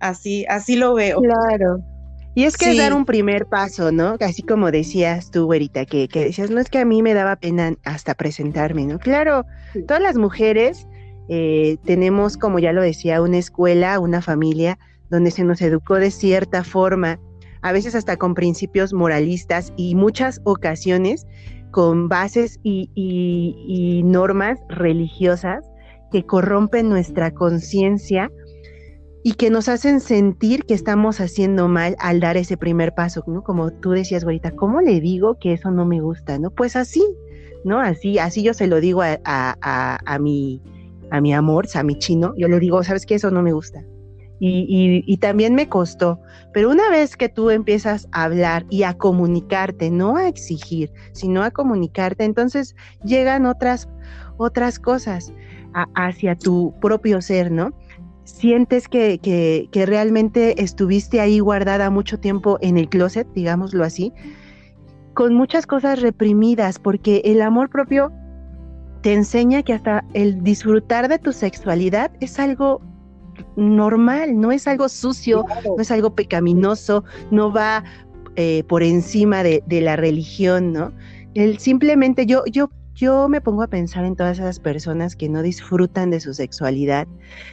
Así, 0.00 0.44
así 0.48 0.76
lo 0.76 0.94
veo. 0.94 1.20
Claro. 1.20 1.82
Y 2.38 2.44
es 2.44 2.56
que 2.56 2.70
es 2.70 2.78
dar 2.78 2.94
un 2.94 3.04
primer 3.04 3.46
paso, 3.46 3.90
¿no? 3.90 4.16
Así 4.20 4.44
como 4.44 4.70
decías 4.70 5.32
tú, 5.32 5.46
güerita, 5.46 5.84
que, 5.86 6.06
que, 6.06 6.26
decías, 6.26 6.50
no 6.50 6.60
es 6.60 6.70
que 6.70 6.78
a 6.78 6.84
mí 6.84 7.02
me 7.02 7.12
daba 7.12 7.34
pena 7.34 7.74
hasta 7.82 8.14
presentarme, 8.14 8.86
¿no? 8.86 9.00
Claro, 9.00 9.44
todas 9.88 10.00
las 10.00 10.16
mujeres 10.16 10.86
eh, 11.28 11.78
tenemos, 11.84 12.36
como 12.36 12.60
ya 12.60 12.72
lo 12.72 12.80
decía, 12.80 13.22
una 13.22 13.38
escuela, 13.38 13.98
una 13.98 14.22
familia 14.22 14.78
donde 15.10 15.32
se 15.32 15.42
nos 15.42 15.60
educó 15.60 15.96
de 15.96 16.12
cierta 16.12 16.62
forma, 16.62 17.18
a 17.60 17.72
veces 17.72 17.96
hasta 17.96 18.16
con 18.16 18.34
principios 18.34 18.92
moralistas 18.92 19.72
y 19.76 19.96
muchas 19.96 20.40
ocasiones 20.44 21.26
con 21.72 22.08
bases 22.08 22.60
y, 22.62 22.88
y 22.94 24.04
normas 24.04 24.60
religiosas 24.68 25.64
que 26.12 26.24
corrompen 26.24 26.88
nuestra 26.88 27.32
conciencia 27.32 28.30
y 29.22 29.34
que 29.34 29.50
nos 29.50 29.68
hacen 29.68 30.00
sentir 30.00 30.64
que 30.64 30.74
estamos 30.74 31.20
haciendo 31.20 31.68
mal 31.68 31.96
al 31.98 32.20
dar 32.20 32.36
ese 32.36 32.56
primer 32.56 32.94
paso, 32.94 33.24
¿no? 33.26 33.42
Como 33.42 33.70
tú 33.72 33.90
decías, 33.90 34.24
güerita, 34.24 34.52
¿cómo 34.52 34.80
le 34.80 35.00
digo 35.00 35.38
que 35.38 35.52
eso 35.52 35.70
no 35.70 35.84
me 35.84 36.00
gusta, 36.00 36.38
no? 36.38 36.50
Pues 36.50 36.76
así, 36.76 37.04
¿no? 37.64 37.80
Así, 37.80 38.18
así 38.18 38.42
yo 38.42 38.54
se 38.54 38.66
lo 38.66 38.80
digo 38.80 39.02
a, 39.02 39.18
a, 39.24 39.98
a, 40.04 40.18
mi, 40.18 40.62
a 41.10 41.20
mi 41.20 41.34
amor, 41.34 41.66
a 41.74 41.82
mi 41.82 41.98
chino, 41.98 42.34
yo 42.36 42.48
le 42.48 42.60
digo, 42.60 42.82
¿sabes 42.82 43.06
qué? 43.06 43.16
Eso 43.16 43.30
no 43.30 43.42
me 43.42 43.52
gusta. 43.52 43.84
Y, 44.40 44.66
y, 44.68 45.02
y, 45.12 45.16
también 45.16 45.56
me 45.56 45.68
costó, 45.68 46.20
pero 46.54 46.70
una 46.70 46.88
vez 46.90 47.16
que 47.16 47.28
tú 47.28 47.50
empiezas 47.50 48.06
a 48.12 48.22
hablar 48.22 48.66
y 48.70 48.84
a 48.84 48.94
comunicarte, 48.94 49.90
no 49.90 50.16
a 50.16 50.28
exigir, 50.28 50.92
sino 51.10 51.42
a 51.42 51.50
comunicarte, 51.50 52.22
entonces 52.22 52.76
llegan 53.02 53.46
otras, 53.46 53.88
otras 54.36 54.78
cosas 54.78 55.32
hacia 55.96 56.36
tu 56.36 56.72
propio 56.80 57.20
ser, 57.20 57.50
¿no? 57.50 57.72
Sientes 58.28 58.88
que, 58.88 59.18
que, 59.18 59.86
realmente 59.86 60.62
estuviste 60.62 61.20
ahí 61.20 61.40
guardada 61.40 61.90
mucho 61.90 62.20
tiempo 62.20 62.58
en 62.60 62.76
el 62.76 62.88
closet, 62.88 63.26
digámoslo 63.34 63.84
así, 63.84 64.12
con 65.14 65.34
muchas 65.34 65.66
cosas 65.66 66.00
reprimidas, 66.00 66.78
porque 66.78 67.22
el 67.24 67.40
amor 67.42 67.70
propio 67.70 68.12
te 69.02 69.14
enseña 69.14 69.62
que 69.62 69.72
hasta 69.72 70.04
el 70.12 70.42
disfrutar 70.42 71.08
de 71.08 71.18
tu 71.18 71.32
sexualidad 71.32 72.10
es 72.20 72.38
algo 72.38 72.82
normal, 73.56 74.38
no 74.38 74.52
es 74.52 74.66
algo 74.68 74.88
sucio, 74.88 75.44
no 75.64 75.80
es 75.80 75.90
algo 75.90 76.14
pecaminoso, 76.14 77.04
no 77.30 77.52
va 77.52 77.82
eh, 78.36 78.62
por 78.68 78.82
encima 78.82 79.42
de, 79.42 79.62
de, 79.66 79.80
la 79.80 79.96
religión, 79.96 80.72
¿no? 80.72 80.92
El 81.34 81.58
simplemente 81.58 82.26
yo, 82.26 82.44
yo 82.46 82.70
yo 82.98 83.28
me 83.28 83.40
pongo 83.40 83.62
a 83.62 83.68
pensar 83.68 84.04
en 84.04 84.16
todas 84.16 84.40
esas 84.40 84.58
personas 84.58 85.14
que 85.14 85.28
no 85.28 85.40
disfrutan 85.42 86.10
de 86.10 86.18
su 86.18 86.34
sexualidad, 86.34 87.06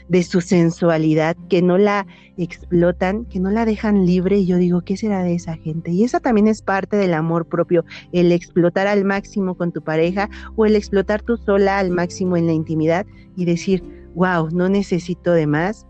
de 0.09 0.23
su 0.23 0.41
sensualidad, 0.41 1.37
que 1.49 1.61
no 1.61 1.77
la 1.77 2.07
explotan, 2.35 3.25
que 3.25 3.39
no 3.39 3.51
la 3.51 3.63
dejan 3.63 4.07
libre 4.07 4.39
y 4.39 4.47
yo 4.47 4.57
digo, 4.57 4.81
¿qué 4.81 4.97
será 4.97 5.21
de 5.21 5.35
esa 5.35 5.55
gente? 5.57 5.91
Y 5.91 6.03
esa 6.03 6.19
también 6.19 6.47
es 6.47 6.63
parte 6.63 6.97
del 6.97 7.13
amor 7.13 7.45
propio, 7.45 7.85
el 8.11 8.31
explotar 8.31 8.87
al 8.87 9.05
máximo 9.05 9.53
con 9.53 9.71
tu 9.71 9.83
pareja 9.83 10.31
o 10.55 10.65
el 10.65 10.75
explotar 10.75 11.21
tú 11.21 11.37
sola 11.37 11.77
al 11.77 11.91
máximo 11.91 12.37
en 12.37 12.47
la 12.47 12.53
intimidad 12.53 13.05
y 13.35 13.45
decir, 13.45 13.83
wow, 14.15 14.49
no 14.49 14.67
necesito 14.67 15.31
de 15.31 15.45
más 15.45 15.85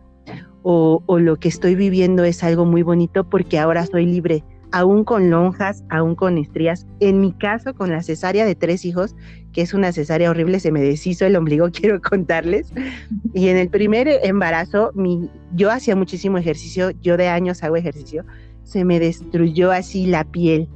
o, 0.64 1.02
o 1.06 1.18
lo 1.18 1.38
que 1.38 1.48
estoy 1.48 1.76
viviendo 1.76 2.26
es 2.26 2.44
algo 2.44 2.66
muy 2.66 2.82
bonito 2.82 3.30
porque 3.30 3.58
ahora 3.58 3.86
soy 3.86 4.06
libre 4.06 4.44
aún 4.76 5.06
con 5.06 5.30
lonjas, 5.30 5.86
aún 5.90 6.16
con 6.16 6.38
estrías. 6.38 6.86
En 7.00 7.22
mi 7.22 7.32
caso, 7.32 7.74
con 7.74 7.92
la 7.92 8.04
cesárea 8.04 8.46
de 8.46 8.56
tres 8.56 8.84
hijos, 8.84 9.16
que 9.54 9.62
es 9.62 9.74
una 9.74 9.94
cesárea 9.94 10.30
horrible, 10.30 10.60
se 10.60 10.70
me 10.70 10.82
deshizo 10.82 11.26
el 11.26 11.38
ombligo, 11.38 11.70
quiero 11.74 12.02
contarles. 12.02 12.74
Y 13.34 13.48
en 13.48 13.56
el 13.56 13.70
primer 13.70 14.10
embarazo, 14.22 14.92
mi, 14.94 15.30
yo 15.54 15.72
hacía 15.72 15.96
muchísimo 15.96 16.38
ejercicio, 16.38 16.92
yo 17.02 17.16
de 17.16 17.30
años 17.30 17.64
hago 17.64 17.78
ejercicio, 17.78 18.26
se 18.64 18.84
me 18.84 19.00
destruyó 19.00 19.72
así 19.72 20.08
la 20.08 20.26
piel, 20.26 20.68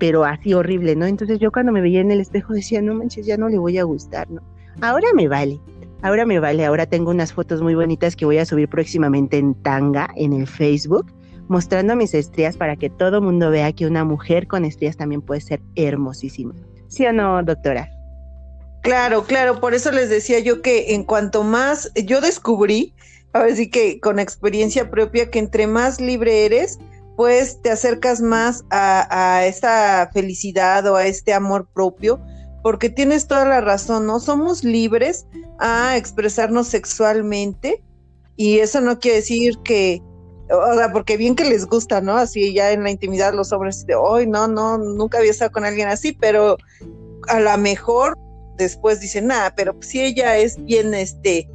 pero 0.00 0.24
así 0.24 0.52
horrible, 0.52 0.96
¿no? 0.96 1.06
Entonces 1.06 1.38
yo 1.38 1.52
cuando 1.52 1.70
me 1.70 1.80
veía 1.80 2.00
en 2.00 2.10
el 2.10 2.20
espejo 2.20 2.54
decía, 2.54 2.82
no 2.82 2.92
manches, 2.92 3.24
ya 3.24 3.36
no 3.36 3.48
le 3.48 3.58
voy 3.58 3.78
a 3.78 3.84
gustar, 3.84 4.28
¿no? 4.32 4.42
Ahora 4.80 5.06
me 5.14 5.28
vale, 5.28 5.60
ahora 6.02 6.26
me 6.26 6.40
vale, 6.40 6.64
ahora 6.64 6.86
tengo 6.86 7.12
unas 7.12 7.32
fotos 7.32 7.62
muy 7.62 7.76
bonitas 7.76 8.16
que 8.16 8.24
voy 8.24 8.38
a 8.38 8.44
subir 8.44 8.68
próximamente 8.68 9.38
en 9.38 9.54
tanga 9.54 10.10
en 10.16 10.32
el 10.32 10.48
Facebook 10.48 11.06
mostrando 11.48 11.96
mis 11.96 12.14
estrías 12.14 12.56
para 12.56 12.76
que 12.76 12.90
todo 12.90 13.20
mundo 13.20 13.50
vea 13.50 13.72
que 13.72 13.86
una 13.86 14.04
mujer 14.04 14.46
con 14.46 14.64
estrías 14.64 14.96
también 14.96 15.22
puede 15.22 15.40
ser 15.40 15.60
hermosísima. 15.76 16.54
¿Sí 16.88 17.06
o 17.06 17.12
no, 17.12 17.42
doctora? 17.42 17.88
Claro, 18.82 19.24
claro, 19.24 19.60
por 19.60 19.74
eso 19.74 19.92
les 19.92 20.10
decía 20.10 20.40
yo 20.40 20.60
que 20.60 20.94
en 20.94 21.04
cuanto 21.04 21.44
más 21.44 21.92
yo 22.04 22.20
descubrí, 22.20 22.94
ahora 23.32 23.54
sí 23.54 23.70
que 23.70 24.00
con 24.00 24.18
experiencia 24.18 24.90
propia, 24.90 25.30
que 25.30 25.38
entre 25.38 25.66
más 25.66 26.00
libre 26.00 26.44
eres, 26.44 26.78
pues 27.16 27.62
te 27.62 27.70
acercas 27.70 28.20
más 28.20 28.64
a, 28.70 29.06
a 29.10 29.46
esta 29.46 30.10
felicidad 30.12 30.86
o 30.86 30.96
a 30.96 31.06
este 31.06 31.32
amor 31.32 31.68
propio, 31.72 32.20
porque 32.62 32.90
tienes 32.90 33.26
toda 33.26 33.44
la 33.44 33.60
razón, 33.60 34.06
¿no? 34.06 34.18
Somos 34.18 34.64
libres 34.64 35.26
a 35.58 35.96
expresarnos 35.96 36.68
sexualmente 36.68 37.82
y 38.36 38.58
eso 38.58 38.80
no 38.80 38.98
quiere 38.98 39.18
decir 39.18 39.58
que, 39.64 40.02
o 40.52 40.74
sea, 40.74 40.92
porque 40.92 41.16
bien 41.16 41.34
que 41.34 41.44
les 41.44 41.66
gusta, 41.66 42.00
¿no? 42.00 42.16
Así 42.16 42.52
ya 42.52 42.72
en 42.72 42.82
la 42.82 42.90
intimidad 42.90 43.34
los 43.34 43.52
hombres 43.52 43.86
de, 43.86 43.94
hoy 43.94 44.26
no, 44.26 44.48
no, 44.48 44.78
nunca 44.78 45.18
había 45.18 45.30
estado 45.30 45.50
con 45.50 45.64
alguien 45.64 45.88
así, 45.88 46.12
pero 46.12 46.56
a 47.28 47.40
lo 47.40 47.58
mejor 47.58 48.16
después 48.56 49.00
dicen, 49.00 49.28
nada, 49.28 49.54
pero 49.54 49.76
si 49.80 50.02
ella 50.02 50.36
es 50.36 50.62
bien, 50.64 50.94
este, 50.94 51.48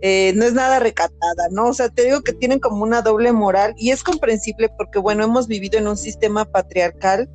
eh, 0.00 0.32
no 0.34 0.44
es 0.44 0.52
nada 0.52 0.78
recatada, 0.80 1.48
¿no? 1.50 1.68
O 1.68 1.74
sea, 1.74 1.88
te 1.88 2.04
digo 2.04 2.22
que 2.22 2.32
tienen 2.32 2.58
como 2.58 2.82
una 2.82 3.02
doble 3.02 3.32
moral 3.32 3.74
y 3.76 3.90
es 3.90 4.02
comprensible 4.02 4.68
porque, 4.76 4.98
bueno, 4.98 5.24
hemos 5.24 5.46
vivido 5.46 5.78
en 5.78 5.88
un 5.88 5.96
sistema 5.96 6.44
patriarcal 6.44 7.28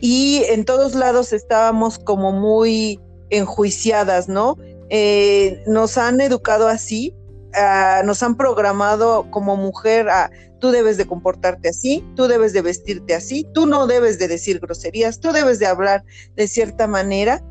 y 0.00 0.42
en 0.48 0.64
todos 0.64 0.94
lados 0.94 1.32
estábamos 1.32 1.98
como 1.98 2.32
muy 2.32 3.00
enjuiciadas, 3.30 4.28
¿no? 4.28 4.56
Eh, 4.90 5.62
nos 5.66 5.98
han 5.98 6.20
educado 6.20 6.68
así, 6.68 7.14
ah, 7.54 8.02
nos 8.04 8.22
han 8.22 8.36
programado 8.36 9.30
como 9.30 9.56
mujer 9.56 10.08
a 10.08 10.30
tú 10.60 10.70
debes 10.70 10.96
de 10.96 11.06
comportarte 11.06 11.68
así, 11.68 12.04
tú 12.16 12.26
debes 12.26 12.52
de 12.52 12.62
vestirte 12.62 13.14
así, 13.14 13.46
tú 13.54 13.66
no 13.66 13.86
debes 13.86 14.18
de 14.18 14.28
decir 14.28 14.60
groserías, 14.60 15.20
tú 15.20 15.32
debes 15.32 15.58
de 15.58 15.66
hablar 15.66 16.04
de 16.36 16.48
cierta 16.48 16.86
manera. 16.86 17.42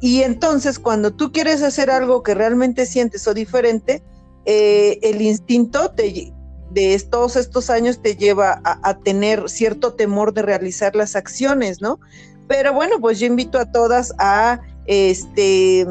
Y 0.00 0.22
entonces 0.22 0.78
cuando 0.78 1.12
tú 1.12 1.32
quieres 1.32 1.62
hacer 1.62 1.90
algo 1.90 2.22
que 2.22 2.34
realmente 2.34 2.86
sientes 2.86 3.26
o 3.26 3.34
diferente, 3.34 4.02
eh, 4.44 4.98
el 5.02 5.22
instinto 5.22 5.88
de 5.88 6.98
todos 7.10 7.36
estos 7.36 7.70
años 7.70 8.02
te 8.02 8.16
lleva 8.16 8.60
a, 8.64 8.88
a, 8.88 8.98
tener 8.98 9.48
cierto 9.48 9.94
temor 9.94 10.34
de 10.34 10.42
realizar 10.42 10.96
las 10.96 11.14
acciones, 11.14 11.80
¿no? 11.80 12.00
Pero 12.48 12.72
bueno, 12.72 12.96
pues 13.00 13.20
yo 13.20 13.26
invito 13.26 13.58
a 13.58 13.70
todas 13.70 14.12
a 14.18 14.60
este 14.86 15.86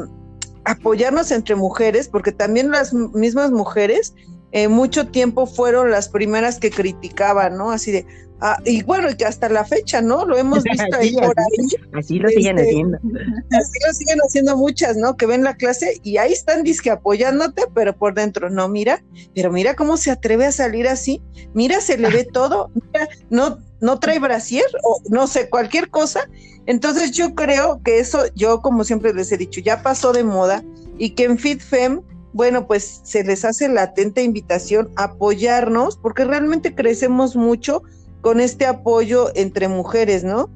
apoyarnos 0.64 1.30
entre 1.30 1.54
mujeres, 1.54 2.08
porque 2.08 2.32
también 2.32 2.70
las 2.70 2.92
mismas 2.92 3.50
mujeres 3.50 4.14
eh, 4.52 4.68
mucho 4.68 5.08
tiempo 5.08 5.46
fueron 5.46 5.90
las 5.90 6.08
primeras 6.08 6.58
que 6.58 6.70
criticaban, 6.70 7.56
¿no? 7.56 7.70
Así 7.70 7.90
de, 7.90 8.06
ah, 8.40 8.58
y 8.66 8.82
bueno, 8.82 9.10
y 9.10 9.16
que 9.16 9.24
hasta 9.24 9.48
la 9.48 9.64
fecha, 9.64 10.02
¿no? 10.02 10.26
Lo 10.26 10.36
hemos 10.36 10.62
visto 10.64 10.94
ahí 10.94 11.14
por 11.14 11.34
ahí. 11.38 11.66
Así 11.94 12.18
lo 12.18 12.28
siguen 12.28 12.58
este, 12.58 12.70
haciendo. 12.70 12.98
Así 13.50 13.78
lo 13.86 13.92
siguen 13.94 14.18
haciendo 14.26 14.56
muchas, 14.58 14.96
¿no? 14.98 15.16
Que 15.16 15.24
ven 15.24 15.42
la 15.42 15.56
clase 15.56 16.00
y 16.02 16.18
ahí 16.18 16.32
están 16.32 16.64
disque 16.64 16.90
apoyándote, 16.90 17.62
pero 17.74 17.96
por 17.96 18.12
dentro, 18.14 18.50
no, 18.50 18.68
mira, 18.68 19.02
pero 19.34 19.50
mira 19.50 19.74
cómo 19.74 19.96
se 19.96 20.10
atreve 20.10 20.44
a 20.44 20.52
salir 20.52 20.86
así, 20.86 21.22
mira, 21.54 21.80
se 21.80 21.96
le 21.96 22.10
ve 22.10 22.28
todo, 22.30 22.70
mira, 22.74 23.08
no, 23.30 23.58
no 23.82 23.98
trae 23.98 24.18
brasier 24.18 24.64
o 24.84 25.02
no 25.10 25.26
sé, 25.26 25.50
cualquier 25.50 25.90
cosa. 25.90 26.28
Entonces 26.64 27.10
yo 27.10 27.34
creo 27.34 27.82
que 27.84 27.98
eso, 27.98 28.22
yo 28.34 28.62
como 28.62 28.84
siempre 28.84 29.12
les 29.12 29.30
he 29.32 29.36
dicho, 29.36 29.60
ya 29.60 29.82
pasó 29.82 30.12
de 30.14 30.24
moda 30.24 30.64
y 30.96 31.10
que 31.10 31.24
en 31.24 31.36
FitFem 31.36 32.00
bueno, 32.32 32.66
pues 32.66 33.00
se 33.04 33.24
les 33.24 33.44
hace 33.44 33.68
la 33.68 33.82
atenta 33.82 34.22
invitación 34.22 34.90
a 34.96 35.04
apoyarnos, 35.04 35.96
porque 35.96 36.24
realmente 36.24 36.74
crecemos 36.74 37.36
mucho 37.36 37.82
con 38.22 38.40
este 38.40 38.66
apoyo 38.66 39.30
entre 39.34 39.68
mujeres, 39.68 40.24
¿no? 40.24 40.50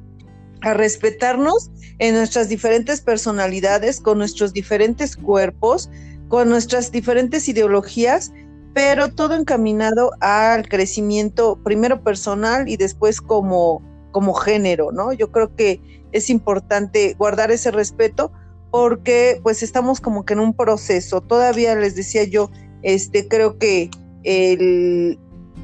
A 0.63 0.73
respetarnos 0.73 1.71
en 1.99 2.15
nuestras 2.15 2.49
diferentes 2.49 3.01
personalidades, 3.01 4.01
con 4.01 4.19
nuestros 4.19 4.53
diferentes 4.53 5.17
cuerpos, 5.17 5.91
con 6.29 6.49
nuestras 6.49 6.91
diferentes 6.91 7.49
ideologías, 7.49 8.33
pero 8.77 9.11
todo 9.11 9.35
encaminado 9.35 10.11
al 10.21 10.69
crecimiento 10.69 11.59
primero 11.65 12.03
personal 12.03 12.69
y 12.69 12.77
después 12.77 13.23
como, 13.23 13.81
como 14.13 14.35
género, 14.35 14.93
¿no? 14.93 15.15
Yo 15.15 15.33
creo 15.33 15.57
que 15.57 15.81
es 16.13 16.29
importante 16.29 17.15
guardar 17.15 17.51
ese 17.51 17.71
respeto 17.71 18.33
porque 18.71 19.41
pues 19.43 19.63
estamos 19.63 20.03
como 20.03 20.27
que 20.27 20.35
en 20.35 20.41
un 20.41 20.53
proceso. 20.53 21.23
Todavía 21.23 21.75
les 21.75 21.97
decía 21.97 22.25
yo, 22.25 22.51
este, 22.83 23.27
creo 23.29 23.57
que 23.57 23.89
el, 24.25 25.19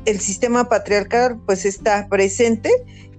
el 0.06 0.20
sistema 0.20 0.70
patriarcal 0.70 1.38
pues 1.44 1.66
está 1.66 2.08
presente, 2.08 2.70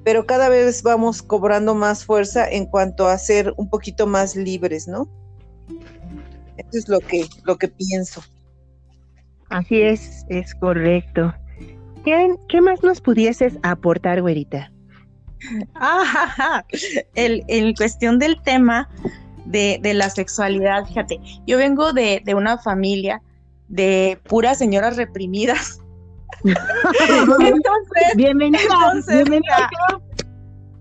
pero 0.04 0.26
cada 0.26 0.50
vez 0.50 0.82
vamos 0.82 1.22
cobrando 1.22 1.76
más 1.76 2.04
fuerza 2.04 2.50
en 2.50 2.66
cuanto 2.66 3.08
a 3.08 3.18
ser 3.20 3.54
un 3.58 3.70
poquito 3.70 4.08
más 4.08 4.36
libres, 4.36 4.88
¿no? 4.88 5.08
Eso 6.58 6.80
es 6.80 6.90
lo 6.90 7.00
que, 7.00 7.28
lo 7.44 7.60
que 7.60 7.68
pienso. 7.68 8.24
Así 9.54 9.82
es, 9.82 10.26
es 10.30 10.56
correcto. 10.56 11.32
¿Qué, 12.04 12.36
qué 12.50 12.60
más 12.60 12.82
nos 12.82 13.00
pudieses 13.00 13.54
aportar, 13.62 14.20
güerita? 14.20 14.72
Ah, 15.76 16.64
el, 17.14 17.44
en 17.48 17.76
cuestión 17.76 18.18
del 18.18 18.42
tema, 18.42 18.90
de, 19.46 19.80
la 19.94 20.10
sexualidad. 20.10 20.88
Fíjate, 20.88 21.20
yo 21.46 21.58
vengo 21.58 21.94
de, 21.94 22.24
una 22.36 22.58
familia 22.58 23.22
de 23.68 24.20
puras 24.28 24.58
señoras 24.58 24.98
reprimidas. 24.98 25.80
entonces, 26.44 28.16
bienvenida, 28.16 28.60
bienvenida. 29.08 29.70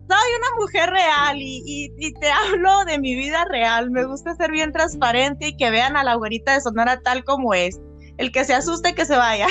Soy 0.08 0.30
una 0.38 0.60
mujer 0.60 0.90
real 0.90 1.36
y, 1.38 2.14
te 2.20 2.30
hablo 2.30 2.86
de 2.86 2.98
mi 2.98 3.16
vida 3.16 3.44
real. 3.50 3.90
Me 3.90 4.04
gusta 4.06 4.34
ser 4.34 4.50
bien 4.50 4.72
transparente 4.72 5.48
y 5.48 5.56
que 5.58 5.70
vean 5.70 5.94
a 5.98 6.04
la 6.04 6.14
güerita 6.14 6.54
de 6.54 6.62
Sonora 6.62 7.00
tal 7.00 7.22
como 7.24 7.52
es. 7.52 7.78
El 8.22 8.30
que 8.30 8.44
se 8.44 8.54
asuste, 8.54 8.94
que 8.94 9.04
se 9.04 9.16
vaya. 9.16 9.48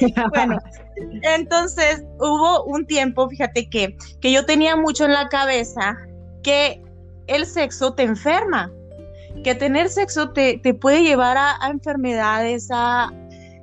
bueno, 0.34 0.58
entonces 1.22 2.04
hubo 2.18 2.64
un 2.64 2.84
tiempo, 2.84 3.26
fíjate 3.30 3.70
que, 3.70 3.96
que 4.20 4.30
yo 4.30 4.44
tenía 4.44 4.76
mucho 4.76 5.06
en 5.06 5.14
la 5.14 5.30
cabeza 5.30 5.96
que 6.42 6.82
el 7.26 7.46
sexo 7.46 7.94
te 7.94 8.02
enferma, 8.02 8.70
que 9.44 9.54
tener 9.54 9.88
sexo 9.88 10.28
te, 10.28 10.58
puede 10.78 11.02
llevar 11.02 11.38
a, 11.38 11.56
enfermedades, 11.70 12.68
a... 12.70 13.10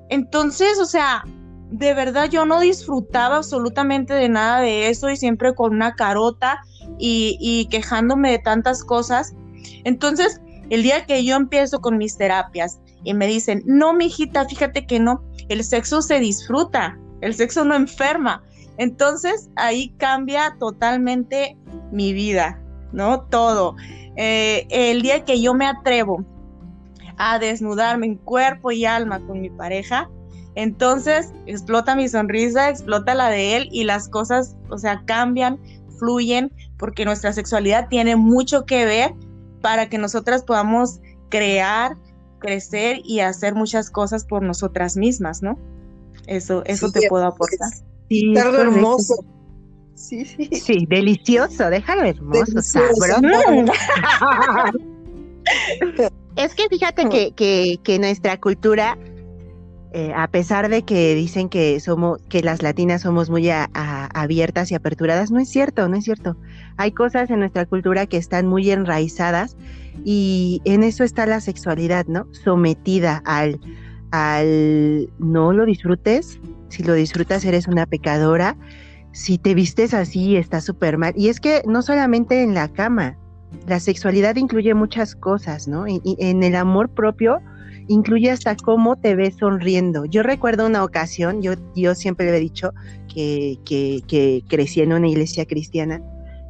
Entonces, 0.10 0.80
o 0.80 0.86
sea, 0.86 1.24
de 1.70 1.94
verdad 1.94 2.28
yo 2.28 2.44
no 2.44 2.60
disfrutaba 2.60 3.38
absolutamente 3.38 4.16
de 4.16 4.30
nada 4.30 4.62
de 4.62 4.90
eso 4.90 5.12
y 5.12 5.16
siempre 5.16 5.54
con 5.54 5.76
una 5.76 5.94
carota 5.94 6.64
y, 6.98 7.38
y 7.40 7.68
quejándome 7.68 8.32
de 8.32 8.40
tantas 8.40 8.84
cosas. 8.84 9.36
Entonces, 9.84 10.42
el 10.70 10.84
día 10.84 11.06
que 11.06 11.24
yo 11.24 11.36
empiezo 11.36 11.80
con 11.80 11.98
mis 11.98 12.18
terapias 12.18 12.80
y 13.04 13.14
me 13.14 13.28
dicen, 13.28 13.64
no, 13.66 13.94
mijita, 13.94 14.46
fíjate 14.46 14.86
que 14.86 15.00
no, 15.00 15.24
el 15.50 15.64
sexo 15.64 16.02
se 16.02 16.20
disfruta, 16.20 16.98
el 17.22 17.34
sexo 17.34 17.64
no 17.66 17.76
enferma. 17.76 18.44
Entonces 18.78 19.50
ahí 19.56 19.90
cambia 19.98 20.56
totalmente 20.60 21.58
mi 21.92 22.14
vida. 22.14 22.62
¿no? 22.92 23.22
Todo. 23.22 23.76
Eh, 24.16 24.68
el 24.70 25.02
día 25.02 25.26
que 25.26 25.42
yo 25.42 25.54
me 25.54 25.68
atrevo 25.68 26.26
a 27.18 27.40
desnudarme 27.40 28.08
en 28.08 28.16
cuerpo 28.16 28.72
y 28.72 28.86
alma 28.86 29.20
con 29.26 29.42
mi 29.42 29.50
pareja, 29.50 30.10
entonces 30.56 31.32
explota 31.46 31.96
mi 31.96 32.08
sonrisa, 32.08 32.70
explota 32.70 33.14
la 33.14 33.30
de 33.30 33.56
él 33.56 33.70
y 33.72 33.84
las 33.84 34.10
cosas, 34.10 34.56
o 34.70 34.78
sea, 34.78 35.04
cambian, 35.06 35.60
fluyen, 36.00 36.52
porque 36.78 37.06
nuestra 37.06 37.34
sexualidad 37.34 37.88
tiene 37.90 38.16
mucho 38.16 38.66
que 38.66 38.86
ver 38.86 39.14
para 39.68 39.90
que 39.90 39.98
nosotras 39.98 40.46
podamos 40.46 41.02
crear, 41.28 41.98
crecer 42.40 43.02
y 43.04 43.20
hacer 43.20 43.54
muchas 43.54 43.90
cosas 43.90 44.24
por 44.24 44.42
nosotras 44.42 44.96
mismas, 44.96 45.44
¿no? 45.44 45.60
Eso, 46.26 46.64
eso 46.64 46.90
te 46.90 47.10
puedo 47.10 47.26
aportar. 47.26 47.68
Sí, 48.08 48.38
algo 48.38 48.60
hermoso. 48.60 49.26
Sí, 49.94 50.24
sí. 50.24 50.50
Sí, 50.54 50.86
delicioso, 50.88 51.70
déjalo 51.70 52.06
hermoso, 52.06 52.62
sabroso. 52.62 53.20
es 56.38 56.56
que 56.56 56.70
fíjate 56.70 57.10
que, 57.10 57.34
que, 57.34 57.78
que 57.84 58.00
nuestra 58.00 58.40
cultura 58.40 58.98
eh, 59.94 60.12
a 60.14 60.28
pesar 60.28 60.68
de 60.70 60.84
que 60.84 61.16
dicen 61.16 61.48
que 61.48 61.80
somos, 61.80 62.22
que 62.28 62.42
las 62.42 62.62
latinas 62.62 63.04
somos 63.04 63.30
muy 63.30 63.50
abiertas 63.50 64.70
y 64.72 64.76
aperturadas, 64.76 65.32
no 65.32 65.40
es 65.40 65.50
cierto, 65.50 65.88
no 65.88 65.96
es 65.96 66.04
cierto. 66.04 66.36
Hay 66.76 66.92
cosas 66.92 67.30
en 67.30 67.40
nuestra 67.40 67.66
cultura 67.66 68.06
que 68.06 68.18
están 68.18 68.48
muy 68.48 68.70
enraizadas 68.70 69.56
y 70.04 70.62
en 70.66 70.84
eso 70.84 71.04
está 71.04 71.26
la 71.26 71.40
sexualidad, 71.40 72.06
¿no? 72.08 72.28
Sometida 72.32 73.22
al, 73.26 73.62
al 74.12 75.10
no 75.20 75.54
lo 75.54 75.66
disfrutes, 75.66 76.40
si 76.68 76.84
lo 76.84 76.94
disfrutas 76.94 77.46
eres 77.46 77.68
una 77.68 77.86
pecadora, 77.86 78.58
si 79.14 79.38
te 79.38 79.54
vistes 79.54 79.94
así 79.94 80.36
está 80.36 80.60
súper 80.60 80.98
mal. 80.98 81.14
Y 81.16 81.30
es 81.30 81.40
que 81.40 81.62
no 81.66 81.82
solamente 81.82 82.44
en 82.44 82.54
la 82.54 82.68
cama, 82.68 83.18
la 83.66 83.80
sexualidad 83.80 84.36
incluye 84.36 84.74
muchas 84.74 85.16
cosas, 85.16 85.70
¿no? 85.70 85.88
y 85.88 86.02
en 86.20 86.44
el 86.44 86.56
amor 86.56 86.90
propio, 86.90 87.40
incluye 87.88 88.32
hasta 88.32 88.56
cómo 88.56 88.96
te 88.96 89.16
ves 89.16 89.36
sonriendo. 89.38 90.06
Yo 90.06 90.24
recuerdo 90.24 90.66
una 90.66 90.84
ocasión, 90.84 91.42
yo, 91.42 91.54
yo 91.76 91.96
siempre 91.96 92.30
le 92.32 92.38
he 92.38 92.40
dicho 92.40 92.74
que, 93.14 94.44
crecí 94.48 94.82
en 94.82 94.94
una 94.94 95.08
iglesia 95.08 95.46
cristiana, 95.46 96.02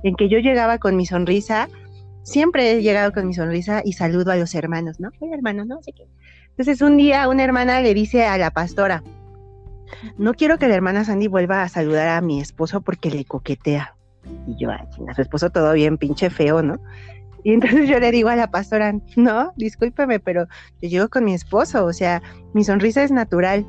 en 0.04 0.16
que 0.16 0.30
yo 0.30 0.40
llegaba 0.40 0.78
con 0.78 0.96
mi 0.96 1.06
sonrisa, 1.06 1.70
siempre 2.24 2.72
he 2.72 2.82
llegado 2.82 3.14
con 3.14 3.28
mi 3.28 3.34
sonrisa 3.34 3.82
y 3.86 3.94
saludo 3.94 4.32
a 4.32 4.36
los 4.36 4.54
hermanos, 4.56 5.00
¿no? 5.00 5.10
Oye, 5.20 5.34
hermano, 5.34 5.66
no 5.66 5.82
sé 5.82 5.94
qué. 5.94 6.04
Entonces 6.50 6.82
un 6.82 6.98
día 6.98 7.30
una 7.30 7.44
hermana 7.44 7.82
le 7.82 7.94
dice 7.94 8.26
a 8.26 8.38
la 8.38 8.52
pastora, 8.52 9.04
no 10.18 10.34
quiero 10.34 10.58
que 10.58 10.68
la 10.68 10.76
hermana 10.76 11.06
Sandy 11.06 11.28
vuelva 11.28 11.64
a 11.64 11.70
saludar 11.70 12.10
a 12.10 12.22
mi 12.22 12.42
esposo 12.42 12.82
porque 12.82 13.12
le 13.12 13.26
coquetea. 13.26 13.96
Y 14.46 14.58
yo, 14.58 14.72
a 14.72 14.88
su 15.16 15.22
esposo 15.22 15.52
todo 15.52 15.72
bien, 15.74 15.98
pinche 15.98 16.30
feo, 16.30 16.62
¿no? 16.62 16.80
Y 17.48 17.54
entonces 17.54 17.88
yo 17.88 17.98
le 18.02 18.12
digo 18.12 18.28
a 18.28 18.36
la 18.36 18.52
pastora, 18.52 18.94
no, 19.16 19.54
discúlpeme, 19.56 20.20
pero 20.20 20.48
yo 20.82 20.90
llego 20.90 21.08
con 21.08 21.24
mi 21.24 21.34
esposo, 21.34 21.86
o 21.86 21.94
sea, 21.94 22.22
mi 22.54 22.66
sonrisa 22.66 23.06
es 23.06 23.12
natural. 23.12 23.66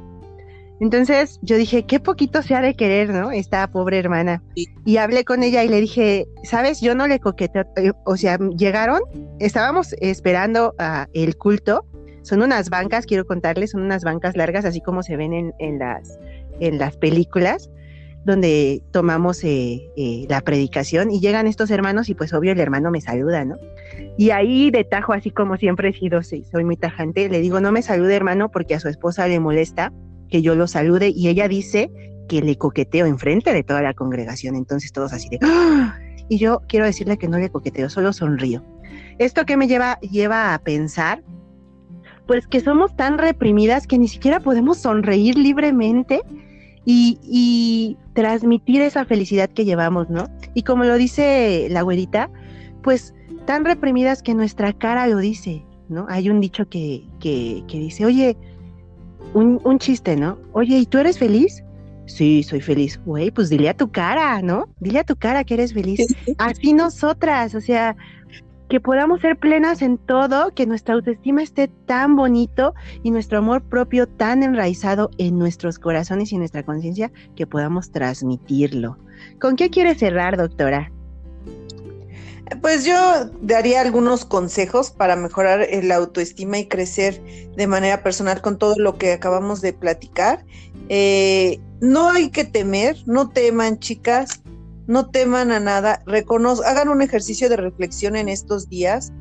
Entonces 0.80 1.38
yo 1.42 1.56
dije, 1.56 1.86
qué 1.86 2.00
poquito 2.00 2.42
se 2.42 2.56
ha 2.56 2.60
de 2.60 2.74
querer, 2.74 3.10
¿no? 3.10 3.30
Esta 3.30 3.70
pobre 3.70 4.00
hermana. 4.00 4.42
Y 4.84 4.96
hablé 4.96 5.24
con 5.24 5.44
ella 5.44 5.62
y 5.62 5.68
le 5.68 5.80
dije, 5.80 6.26
sabes, 6.42 6.80
yo 6.80 6.96
no 6.96 7.06
le 7.06 7.20
coqueteo, 7.20 7.66
eh, 7.76 7.92
o 8.04 8.16
sea, 8.16 8.36
llegaron, 8.56 8.98
estábamos 9.38 9.94
esperando 10.00 10.74
el 11.12 11.36
culto, 11.36 11.86
son 12.22 12.42
unas 12.42 12.70
bancas, 12.70 13.06
quiero 13.06 13.26
contarles, 13.26 13.70
son 13.70 13.82
unas 13.82 14.02
bancas 14.02 14.36
largas, 14.36 14.64
así 14.64 14.80
como 14.80 15.04
se 15.04 15.16
ven 15.16 15.32
en, 15.32 15.54
en 15.60 15.78
las, 15.78 16.18
en 16.58 16.78
las 16.78 16.96
películas 16.96 17.70
donde 18.28 18.82
tomamos 18.92 19.42
eh, 19.42 19.90
eh, 19.96 20.26
la 20.28 20.42
predicación 20.42 21.10
y 21.10 21.18
llegan 21.18 21.46
estos 21.46 21.70
hermanos 21.70 22.08
y 22.08 22.14
pues 22.14 22.32
obvio 22.34 22.52
el 22.52 22.60
hermano 22.60 22.90
me 22.90 23.00
saluda, 23.00 23.44
¿no? 23.44 23.56
Y 24.18 24.30
ahí 24.30 24.70
de 24.70 24.84
tajo, 24.84 25.14
así 25.14 25.30
como 25.30 25.56
siempre 25.56 25.88
he 25.88 25.92
sido, 25.92 26.22
soy 26.22 26.64
muy 26.64 26.76
tajante, 26.76 27.28
le 27.28 27.40
digo, 27.40 27.60
no 27.60 27.72
me 27.72 27.82
salude 27.82 28.14
hermano 28.14 28.50
porque 28.50 28.74
a 28.74 28.80
su 28.80 28.88
esposa 28.88 29.26
le 29.26 29.40
molesta 29.40 29.92
que 30.28 30.42
yo 30.42 30.54
lo 30.54 30.66
salude 30.66 31.08
y 31.08 31.28
ella 31.28 31.48
dice 31.48 31.90
que 32.28 32.42
le 32.42 32.56
coqueteo 32.56 33.06
enfrente 33.06 33.52
de 33.52 33.64
toda 33.64 33.80
la 33.80 33.94
congregación, 33.94 34.54
entonces 34.54 34.92
todos 34.92 35.14
así 35.14 35.28
de, 35.30 35.38
¡Ah! 35.42 35.98
y 36.28 36.38
yo 36.38 36.60
quiero 36.68 36.84
decirle 36.84 37.16
que 37.16 37.28
no 37.28 37.38
le 37.38 37.48
coqueteo, 37.48 37.88
solo 37.88 38.12
sonrío. 38.12 38.62
¿Esto 39.18 39.46
que 39.46 39.56
me 39.56 39.66
lleva, 39.66 39.98
lleva 40.00 40.52
a 40.52 40.58
pensar? 40.58 41.22
Pues 42.26 42.46
que 42.46 42.60
somos 42.60 42.94
tan 42.94 43.16
reprimidas 43.16 43.86
que 43.86 43.98
ni 43.98 44.06
siquiera 44.06 44.38
podemos 44.38 44.76
sonreír 44.76 45.38
libremente 45.38 46.20
y, 46.90 47.96
transmitir 48.14 48.80
esa 48.80 49.04
felicidad 49.04 49.48
que 49.48 49.64
llevamos, 49.64 50.10
¿no? 50.10 50.28
Y 50.54 50.62
como 50.62 50.82
lo 50.82 50.96
dice 50.96 51.68
la 51.70 51.80
abuelita, 51.80 52.30
pues 52.82 53.14
tan 53.44 53.64
reprimidas 53.64 54.22
que 54.22 54.34
nuestra 54.34 54.72
cara 54.72 55.06
lo 55.06 55.18
dice, 55.18 55.64
¿no? 55.88 56.06
Hay 56.08 56.28
un 56.28 56.40
dicho 56.40 56.68
que, 56.68 57.04
que, 57.20 57.62
que 57.68 57.78
dice, 57.78 58.04
oye, 58.04 58.36
un, 59.34 59.60
un, 59.62 59.78
chiste, 59.78 60.16
¿no? 60.16 60.38
Oye, 60.52 60.78
¿y 60.78 60.86
tú 60.86 60.98
eres 60.98 61.18
feliz? 61.18 61.62
Sí, 62.06 62.42
soy 62.42 62.60
feliz. 62.60 62.98
Güey, 63.04 63.30
pues 63.30 63.50
dile 63.50 63.68
a 63.68 63.76
tu 63.76 63.92
cara, 63.92 64.42
¿no? 64.42 64.66
Dile 64.80 65.00
a 65.00 65.04
tu 65.04 65.14
cara 65.14 65.44
que 65.44 65.54
eres 65.54 65.74
feliz. 65.74 66.00
Así 66.38 66.72
nosotras, 66.72 67.54
o 67.54 67.60
sea, 67.60 67.94
que 68.68 68.80
podamos 68.80 69.20
ser 69.20 69.38
plenas 69.38 69.82
en 69.82 69.98
todo, 69.98 70.54
que 70.54 70.66
nuestra 70.66 70.94
autoestima 70.94 71.42
esté 71.42 71.68
tan 71.86 72.16
bonito 72.16 72.74
y 73.02 73.10
nuestro 73.10 73.38
amor 73.38 73.62
propio 73.62 74.06
tan 74.06 74.42
enraizado 74.42 75.10
en 75.18 75.38
nuestros 75.38 75.78
corazones 75.78 76.32
y 76.32 76.34
en 76.34 76.40
nuestra 76.40 76.62
conciencia 76.62 77.10
que 77.34 77.46
podamos 77.46 77.90
transmitirlo. 77.90 78.98
¿Con 79.40 79.56
qué 79.56 79.70
quiere 79.70 79.94
cerrar, 79.94 80.36
doctora? 80.36 80.92
Pues 82.62 82.84
yo 82.84 82.96
daría 83.42 83.82
algunos 83.82 84.24
consejos 84.24 84.90
para 84.90 85.16
mejorar 85.16 85.66
la 85.82 85.96
autoestima 85.96 86.58
y 86.58 86.66
crecer 86.66 87.22
de 87.56 87.66
manera 87.66 88.02
personal 88.02 88.40
con 88.40 88.58
todo 88.58 88.74
lo 88.78 88.96
que 88.96 89.12
acabamos 89.12 89.60
de 89.60 89.74
platicar. 89.74 90.44
Eh, 90.88 91.60
no 91.80 92.08
hay 92.10 92.30
que 92.30 92.44
temer, 92.44 92.96
no 93.06 93.28
teman 93.28 93.78
chicas, 93.78 94.40
no 94.88 95.10
teman 95.10 95.52
a 95.52 95.60
nada, 95.60 96.02
hagan 96.64 96.88
un 96.88 97.02
ejercicio 97.02 97.48
de 97.48 97.58
reflexión 97.58 98.16
en 98.16 98.28
estos 98.28 98.68
días 98.68 99.12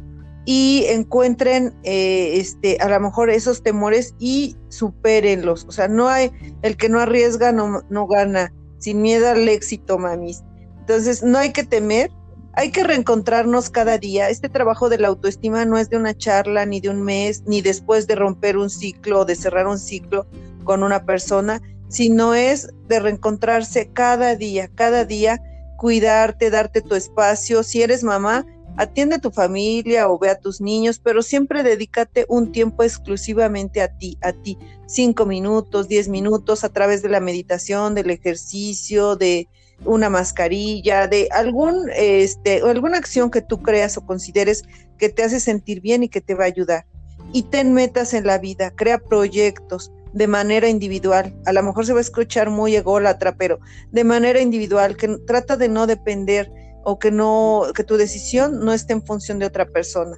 y 0.45 0.85
encuentren 0.87 1.75
eh, 1.83 2.39
este, 2.39 2.77
a 2.79 2.87
lo 2.87 2.99
mejor 3.01 3.29
esos 3.29 3.61
temores 3.61 4.15
y 4.17 4.55
supérenlos. 4.69 5.65
O 5.65 5.71
sea, 5.71 5.89
no 5.89 6.07
hay, 6.07 6.31
el 6.61 6.77
que 6.77 6.87
no 6.87 7.01
arriesga 7.01 7.51
no, 7.51 7.81
no 7.89 8.07
gana, 8.07 8.53
sin 8.77 9.01
miedo 9.01 9.27
al 9.27 9.47
éxito, 9.49 9.97
mamis. 9.97 10.41
Entonces, 10.79 11.21
no 11.21 11.37
hay 11.37 11.51
que 11.51 11.65
temer, 11.65 12.11
hay 12.53 12.71
que 12.71 12.85
reencontrarnos 12.85 13.69
cada 13.69 13.97
día. 13.97 14.29
Este 14.29 14.47
trabajo 14.47 14.87
de 14.87 14.99
la 14.99 15.09
autoestima 15.09 15.65
no 15.65 15.77
es 15.77 15.89
de 15.89 15.97
una 15.97 16.15
charla, 16.15 16.65
ni 16.65 16.79
de 16.79 16.91
un 16.91 17.03
mes, 17.03 17.43
ni 17.45 17.61
después 17.61 18.07
de 18.07 18.15
romper 18.15 18.55
un 18.55 18.69
ciclo 18.69 19.19
o 19.19 19.25
de 19.25 19.35
cerrar 19.35 19.67
un 19.67 19.77
ciclo 19.77 20.27
con 20.63 20.81
una 20.81 21.03
persona, 21.03 21.61
sino 21.89 22.35
es 22.35 22.69
de 22.87 23.01
reencontrarse 23.01 23.89
cada 23.91 24.37
día, 24.37 24.69
cada 24.73 25.03
día 25.03 25.41
cuidarte, 25.77 26.49
darte 26.49 26.81
tu 26.81 26.95
espacio. 26.95 27.63
Si 27.63 27.81
eres 27.81 28.03
mamá, 28.03 28.45
atiende 28.77 29.15
a 29.15 29.19
tu 29.19 29.31
familia 29.31 30.09
o 30.09 30.19
ve 30.19 30.29
a 30.29 30.39
tus 30.39 30.61
niños, 30.61 30.99
pero 30.99 31.21
siempre 31.23 31.63
dedícate 31.63 32.25
un 32.29 32.51
tiempo 32.51 32.83
exclusivamente 32.83 33.81
a 33.81 33.87
ti, 33.87 34.17
a 34.21 34.33
ti. 34.33 34.57
Cinco 34.85 35.25
minutos, 35.25 35.87
diez 35.87 36.07
minutos 36.07 36.63
a 36.63 36.69
través 36.69 37.01
de 37.01 37.09
la 37.09 37.19
meditación, 37.19 37.95
del 37.95 38.09
ejercicio, 38.11 39.15
de 39.15 39.47
una 39.85 40.09
mascarilla, 40.09 41.07
de 41.07 41.27
algún, 41.31 41.89
este, 41.95 42.61
alguna 42.61 42.97
acción 42.97 43.29
que 43.29 43.41
tú 43.41 43.61
creas 43.61 43.97
o 43.97 44.05
consideres 44.05 44.63
que 44.97 45.09
te 45.09 45.23
hace 45.23 45.39
sentir 45.39 45.81
bien 45.81 46.03
y 46.03 46.09
que 46.09 46.21
te 46.21 46.35
va 46.35 46.43
a 46.45 46.47
ayudar. 46.47 46.85
Y 47.33 47.43
ten 47.43 47.73
metas 47.73 48.13
en 48.13 48.25
la 48.25 48.37
vida, 48.37 48.71
crea 48.71 48.99
proyectos, 48.99 49.91
de 50.13 50.27
manera 50.27 50.69
individual. 50.69 51.35
A 51.45 51.53
lo 51.53 51.63
mejor 51.63 51.85
se 51.85 51.93
va 51.93 51.99
a 51.99 52.01
escuchar 52.01 52.49
muy 52.49 52.75
ególatra, 52.75 53.35
pero 53.35 53.59
de 53.91 54.03
manera 54.03 54.41
individual, 54.41 54.97
que 54.97 55.17
trata 55.25 55.57
de 55.57 55.69
no 55.69 55.87
depender 55.87 56.51
o 56.83 56.99
que 56.99 57.11
no, 57.11 57.63
que 57.75 57.83
tu 57.83 57.97
decisión 57.97 58.63
no 58.63 58.73
esté 58.73 58.93
en 58.93 59.03
función 59.03 59.39
de 59.39 59.45
otra 59.45 59.65
persona. 59.65 60.17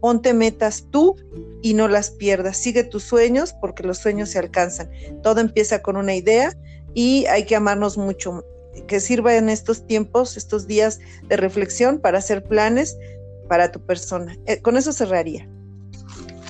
Ponte 0.00 0.34
metas 0.34 0.86
tú 0.90 1.16
y 1.62 1.74
no 1.74 1.88
las 1.88 2.10
pierdas. 2.10 2.56
Sigue 2.56 2.84
tus 2.84 3.02
sueños 3.02 3.54
porque 3.60 3.82
los 3.82 3.98
sueños 3.98 4.28
se 4.28 4.38
alcanzan. 4.38 4.90
Todo 5.22 5.40
empieza 5.40 5.82
con 5.82 5.96
una 5.96 6.14
idea 6.14 6.52
y 6.94 7.26
hay 7.26 7.44
que 7.44 7.56
amarnos 7.56 7.98
mucho. 7.98 8.44
Que 8.86 9.00
sirva 9.00 9.36
en 9.36 9.48
estos 9.48 9.86
tiempos, 9.86 10.36
estos 10.36 10.66
días 10.66 11.00
de 11.28 11.36
reflexión 11.36 11.98
para 11.98 12.18
hacer 12.18 12.44
planes 12.44 12.96
para 13.48 13.72
tu 13.72 13.80
persona. 13.80 14.36
Eh, 14.46 14.60
con 14.60 14.76
eso 14.76 14.92
cerraría. 14.92 15.48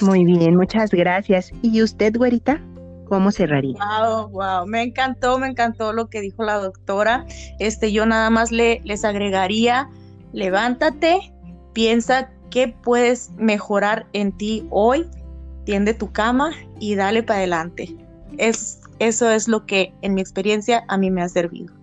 Muy 0.01 0.25
bien, 0.25 0.57
muchas 0.57 0.91
gracias. 0.91 1.51
¿Y 1.63 1.83
usted, 1.83 2.17
güerita? 2.17 2.61
¿Cómo 3.09 3.31
cerraría? 3.31 3.77
Wow, 3.79 4.29
wow, 4.31 4.67
me 4.67 4.83
encantó, 4.83 5.39
me 5.39 5.49
encantó 5.49 5.93
lo 5.93 6.09
que 6.09 6.21
dijo 6.21 6.43
la 6.43 6.55
doctora. 6.55 7.27
Este, 7.59 7.93
yo 7.93 8.07
nada 8.07 8.31
más 8.31 8.51
le, 8.51 8.81
les 8.85 9.05
agregaría, 9.05 9.89
levántate, 10.33 11.33
piensa 11.73 12.31
qué 12.51 12.69
puedes 12.83 13.31
mejorar 13.37 14.07
en 14.13 14.33
ti 14.33 14.67
hoy, 14.71 15.07
tiende 15.65 15.95
tu 15.95 16.13
cama 16.13 16.53
y 16.81 16.95
dale 16.95 17.23
para 17.23 17.41
adelante. 17.41 17.95
Es, 18.39 18.81
eso 18.99 19.31
es 19.31 19.49
lo 19.49 19.67
que 19.67 19.93
en 20.03 20.15
mi 20.15 20.21
experiencia 20.21 20.85
a 20.89 20.97
mí 20.97 21.11
me 21.11 21.23
ha 21.23 21.29
servido. 21.29 21.75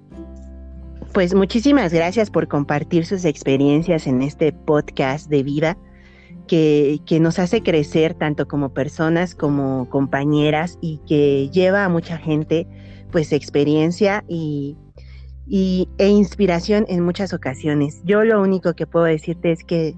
Pues 1.14 1.34
muchísimas 1.34 1.94
gracias 1.94 2.30
por 2.30 2.48
compartir 2.48 3.06
sus 3.06 3.26
experiencias 3.26 4.08
en 4.08 4.22
este 4.22 4.54
podcast 4.54 5.30
de 5.30 5.44
vida 5.44 5.78
que, 6.52 7.20
nos 7.22 7.40
hace 7.40 7.64
crecer 7.64 8.14
tanto 8.14 8.46
como 8.46 8.74
personas 8.74 9.36
como 9.36 9.90
compañeras 9.90 10.78
y 10.82 11.00
que 11.08 11.50
lleva 11.50 11.86
a 11.86 11.90
mucha 11.90 12.18
gente 12.18 12.68
pues 13.10 13.32
experiencia 13.32 14.26
y, 14.28 14.78
e 15.50 16.08
inspiración 16.08 16.86
en 16.90 17.04
muchas 17.04 17.34
ocasiones. 17.34 18.02
Yo 18.04 18.24
lo 18.24 18.42
único 18.42 18.74
que 18.74 18.86
puedo 18.86 19.06
decirte 19.06 19.52
es 19.52 19.64
que 19.64 19.96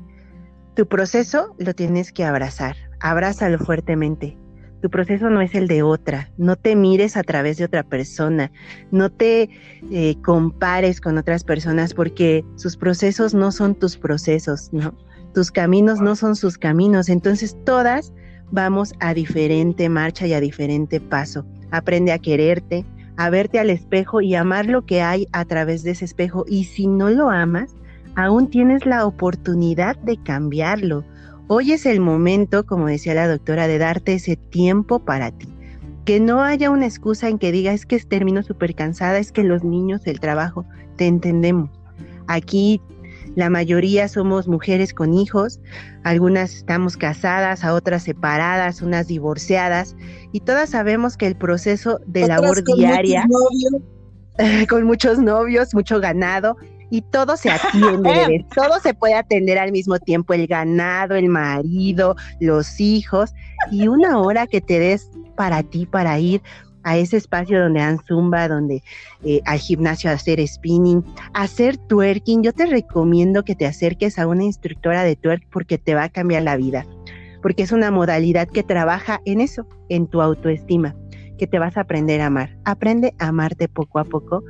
tu 0.75 0.87
proceso 0.87 1.55
lo 1.57 1.73
tienes 1.73 2.11
que 2.11 2.23
abrazar, 2.23 2.75
abrázalo 2.99 3.57
fuertemente. 3.57 4.37
Tu 4.81 4.89
proceso 4.89 5.29
no 5.29 5.41
es 5.41 5.55
el 5.55 5.67
de 5.67 5.81
otra, 5.81 6.29
no 6.37 6.55
te 6.55 6.75
mires 6.75 7.15
a 7.15 7.23
través 7.23 7.57
de 7.57 7.65
otra 7.65 7.83
persona, 7.83 8.51
no 8.91 9.09
te 9.09 9.49
eh, 9.91 10.15
compares 10.23 10.99
con 10.99 11.17
otras 11.17 11.43
personas 11.43 11.93
porque 11.93 12.43
sus 12.57 12.75
procesos 12.75 13.33
no 13.33 13.51
son 13.51 13.75
tus 13.75 13.97
procesos, 13.97 14.71
¿no? 14.73 14.93
Tus 15.33 15.51
caminos 15.51 15.99
no 15.99 16.15
son 16.15 16.35
sus 16.35 16.57
caminos, 16.57 17.09
entonces 17.09 17.57
todas 17.65 18.13
vamos 18.51 18.93
a 18.99 19.15
diferente 19.15 19.89
marcha 19.89 20.27
y 20.27 20.33
a 20.33 20.39
diferente 20.39 20.99
paso. 20.99 21.43
Aprende 21.71 22.11
a 22.11 22.19
quererte, 22.19 22.85
a 23.17 23.31
verte 23.31 23.57
al 23.59 23.71
espejo 23.71 24.21
y 24.21 24.35
amar 24.35 24.67
lo 24.67 24.85
que 24.85 25.01
hay 25.01 25.27
a 25.31 25.43
través 25.45 25.81
de 25.81 25.91
ese 25.91 26.05
espejo. 26.05 26.45
Y 26.47 26.65
si 26.65 26.85
no 26.85 27.09
lo 27.09 27.31
amas, 27.31 27.75
aún 28.15 28.47
tienes 28.47 28.85
la 28.85 29.07
oportunidad 29.07 29.97
de 29.97 30.21
cambiarlo. 30.21 31.03
Hoy 31.47 31.71
es 31.71 31.87
el 31.87 31.99
momento, 31.99 32.65
como 32.65 32.85
decía 32.85 33.15
la 33.15 33.27
doctora, 33.27 33.67
de 33.67 33.79
darte 33.79 34.13
ese 34.13 34.35
tiempo 34.35 34.99
para 34.99 35.31
ti. 35.31 35.47
Que 36.05 36.19
no 36.19 36.41
haya 36.41 36.69
una 36.69 36.85
excusa 36.85 37.27
en 37.29 37.39
que 37.39 37.51
diga 37.51 37.73
es 37.73 37.87
que 37.87 37.97
termino 37.99 38.43
súper 38.43 38.75
cansada, 38.75 39.17
es 39.17 39.31
que 39.31 39.43
los 39.43 39.63
niños, 39.63 40.01
el 40.05 40.19
trabajo, 40.19 40.63
te 40.95 41.07
entendemos. 41.07 41.71
Aquí 42.27 42.81
la 43.35 43.49
mayoría 43.49 44.07
somos 44.07 44.47
mujeres 44.47 44.93
con 44.93 45.13
hijos, 45.13 45.59
algunas 46.03 46.53
estamos 46.55 46.97
casadas, 46.97 47.63
a 47.63 47.73
otras 47.73 48.03
separadas, 48.03 48.81
unas 48.81 49.07
divorciadas, 49.07 49.95
y 50.31 50.41
todas 50.41 50.69
sabemos 50.69 51.17
que 51.17 51.27
el 51.27 51.35
proceso 51.35 51.99
de 52.05 52.27
labor 52.27 52.63
diaria, 52.63 53.25
con 54.69 54.83
muchos 54.83 55.19
novios, 55.19 55.73
mucho 55.73 55.99
ganado, 55.99 56.57
y 56.89 57.01
todo 57.01 57.37
se 57.37 57.49
atiende, 57.49 58.45
todo 58.55 58.79
se 58.79 58.93
puede 58.93 59.15
atender 59.15 59.57
al 59.57 59.71
mismo 59.71 59.97
tiempo, 59.97 60.33
el 60.33 60.45
ganado, 60.45 61.15
el 61.15 61.27
marido, 61.27 62.15
los 62.39 62.79
hijos, 62.79 63.33
y 63.71 63.87
una 63.87 64.19
hora 64.19 64.45
que 64.45 64.61
te 64.61 64.79
des 64.79 65.09
para 65.35 65.63
ti, 65.63 65.87
para 65.87 66.19
ir 66.19 66.41
a 66.83 66.97
ese 66.97 67.17
espacio 67.17 67.61
donde 67.61 67.79
dan 67.79 67.99
zumba, 68.05 68.47
donde 68.47 68.83
eh, 69.23 69.41
al 69.45 69.59
gimnasio 69.59 70.11
hacer 70.11 70.45
spinning, 70.47 71.03
hacer 71.33 71.77
twerking. 71.77 72.43
Yo 72.43 72.53
te 72.53 72.65
recomiendo 72.65 73.43
que 73.43 73.55
te 73.55 73.65
acerques 73.65 74.19
a 74.19 74.27
una 74.27 74.43
instructora 74.43 75.03
de 75.03 75.15
twerk 75.15 75.47
porque 75.49 75.77
te 75.77 75.95
va 75.95 76.03
a 76.03 76.09
cambiar 76.09 76.43
la 76.43 76.57
vida, 76.57 76.85
porque 77.41 77.63
es 77.63 77.71
una 77.71 77.91
modalidad 77.91 78.47
que 78.47 78.63
trabaja 78.63 79.21
en 79.25 79.41
eso, 79.41 79.67
en 79.89 80.07
tu 80.07 80.21
autoestima, 80.21 80.95
que 81.37 81.47
te 81.47 81.59
vas 81.59 81.77
a 81.77 81.81
aprender 81.81 82.21
a 82.21 82.27
amar. 82.27 82.57
Aprende 82.65 83.13
a 83.19 83.27
amarte 83.27 83.67
poco 83.67 83.99
a 83.99 84.03
poco 84.03 84.43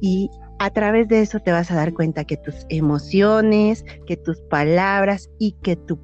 y 0.00 0.30
a 0.58 0.70
través 0.70 1.08
de 1.08 1.20
eso 1.20 1.40
te 1.40 1.52
vas 1.52 1.70
a 1.70 1.74
dar 1.74 1.92
cuenta 1.92 2.24
que 2.24 2.36
tus 2.36 2.66
emociones, 2.70 3.84
que 4.06 4.16
tus 4.16 4.40
palabras 4.42 5.30
y 5.38 5.52
que 5.62 5.76
tu 5.76 6.02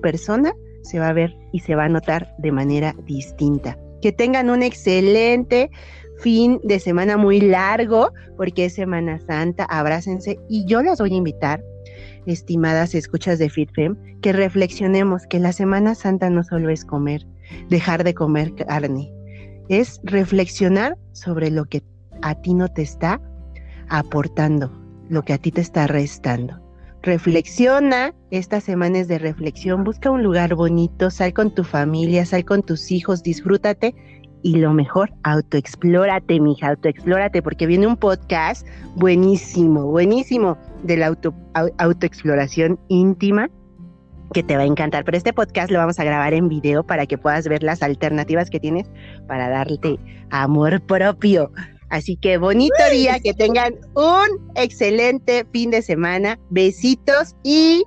persona 0.00 0.54
se 0.82 0.98
va 0.98 1.08
a 1.08 1.12
ver 1.12 1.36
y 1.52 1.60
se 1.60 1.74
va 1.74 1.84
a 1.84 1.88
notar 1.88 2.34
de 2.38 2.52
manera 2.52 2.94
distinta. 3.06 3.78
Que 4.02 4.12
tengan 4.12 4.50
un 4.50 4.62
excelente 4.62 5.70
fin 6.18 6.60
de 6.62 6.78
semana 6.78 7.16
muy 7.16 7.40
largo, 7.40 8.12
porque 8.36 8.66
es 8.66 8.74
Semana 8.74 9.18
Santa, 9.20 9.64
abrácense. 9.64 10.38
Y 10.48 10.64
yo 10.66 10.82
las 10.82 10.98
voy 10.98 11.12
a 11.12 11.16
invitar, 11.16 11.62
estimadas 12.26 12.94
escuchas 12.94 13.38
de 13.38 13.48
FitFem, 13.48 13.96
que 14.20 14.32
reflexionemos 14.32 15.26
que 15.26 15.38
la 15.38 15.52
Semana 15.52 15.94
Santa 15.94 16.30
no 16.30 16.44
solo 16.44 16.70
es 16.70 16.84
comer, 16.84 17.26
dejar 17.68 18.04
de 18.04 18.14
comer 18.14 18.54
carne, 18.54 19.12
es 19.68 20.00
reflexionar 20.04 20.96
sobre 21.12 21.50
lo 21.50 21.64
que 21.64 21.82
a 22.22 22.34
ti 22.34 22.54
no 22.54 22.68
te 22.68 22.82
está 22.82 23.20
aportando, 23.88 24.72
lo 25.08 25.22
que 25.22 25.32
a 25.32 25.38
ti 25.38 25.50
te 25.50 25.60
está 25.60 25.86
restando. 25.86 26.61
Reflexiona, 27.02 28.14
esta 28.30 28.60
semana 28.60 29.00
es 29.00 29.08
de 29.08 29.18
reflexión, 29.18 29.82
busca 29.82 30.08
un 30.08 30.22
lugar 30.22 30.54
bonito, 30.54 31.10
sal 31.10 31.32
con 31.32 31.52
tu 31.52 31.64
familia, 31.64 32.24
sal 32.24 32.44
con 32.44 32.62
tus 32.62 32.92
hijos, 32.92 33.24
disfrútate 33.24 33.92
y 34.42 34.58
lo 34.58 34.72
mejor, 34.72 35.12
autoexplórate, 35.24 36.38
mija, 36.38 36.68
autoexplórate, 36.68 37.42
porque 37.42 37.66
viene 37.66 37.88
un 37.88 37.96
podcast 37.96 38.64
buenísimo, 38.94 39.86
buenísimo 39.86 40.56
de 40.84 40.96
la 40.96 41.08
auto, 41.08 41.34
autoexploración 41.78 42.78
íntima 42.88 43.50
que 44.32 44.44
te 44.44 44.56
va 44.56 44.62
a 44.62 44.66
encantar. 44.66 45.04
Pero 45.04 45.16
este 45.16 45.32
podcast 45.32 45.72
lo 45.72 45.78
vamos 45.78 45.98
a 45.98 46.04
grabar 46.04 46.34
en 46.34 46.48
video 46.48 46.84
para 46.84 47.06
que 47.06 47.18
puedas 47.18 47.48
ver 47.48 47.64
las 47.64 47.82
alternativas 47.82 48.48
que 48.48 48.60
tienes 48.60 48.88
para 49.26 49.48
darte 49.48 49.98
amor 50.30 50.80
propio. 50.82 51.50
Así 51.92 52.16
que 52.16 52.38
bonito 52.38 52.74
día, 52.90 53.20
que 53.20 53.34
tengan 53.34 53.74
un 53.94 54.50
excelente 54.54 55.46
fin 55.52 55.70
de 55.70 55.82
semana. 55.82 56.38
Besitos 56.48 57.36
y 57.42 57.84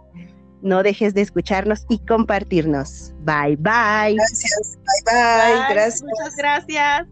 no 0.61 0.83
dejes 0.83 1.15
de 1.15 1.21
escucharnos 1.21 1.87
y 1.89 1.97
compartirnos. 2.05 3.13
Bye, 3.21 3.55
bye. 3.55 4.13
Gracias. 4.13 4.77
Bye, 4.77 5.01
bye. 5.05 5.53
bye. 5.55 5.73
Gracias. 5.73 6.03
Muchas 6.03 6.35
gracias. 6.37 7.07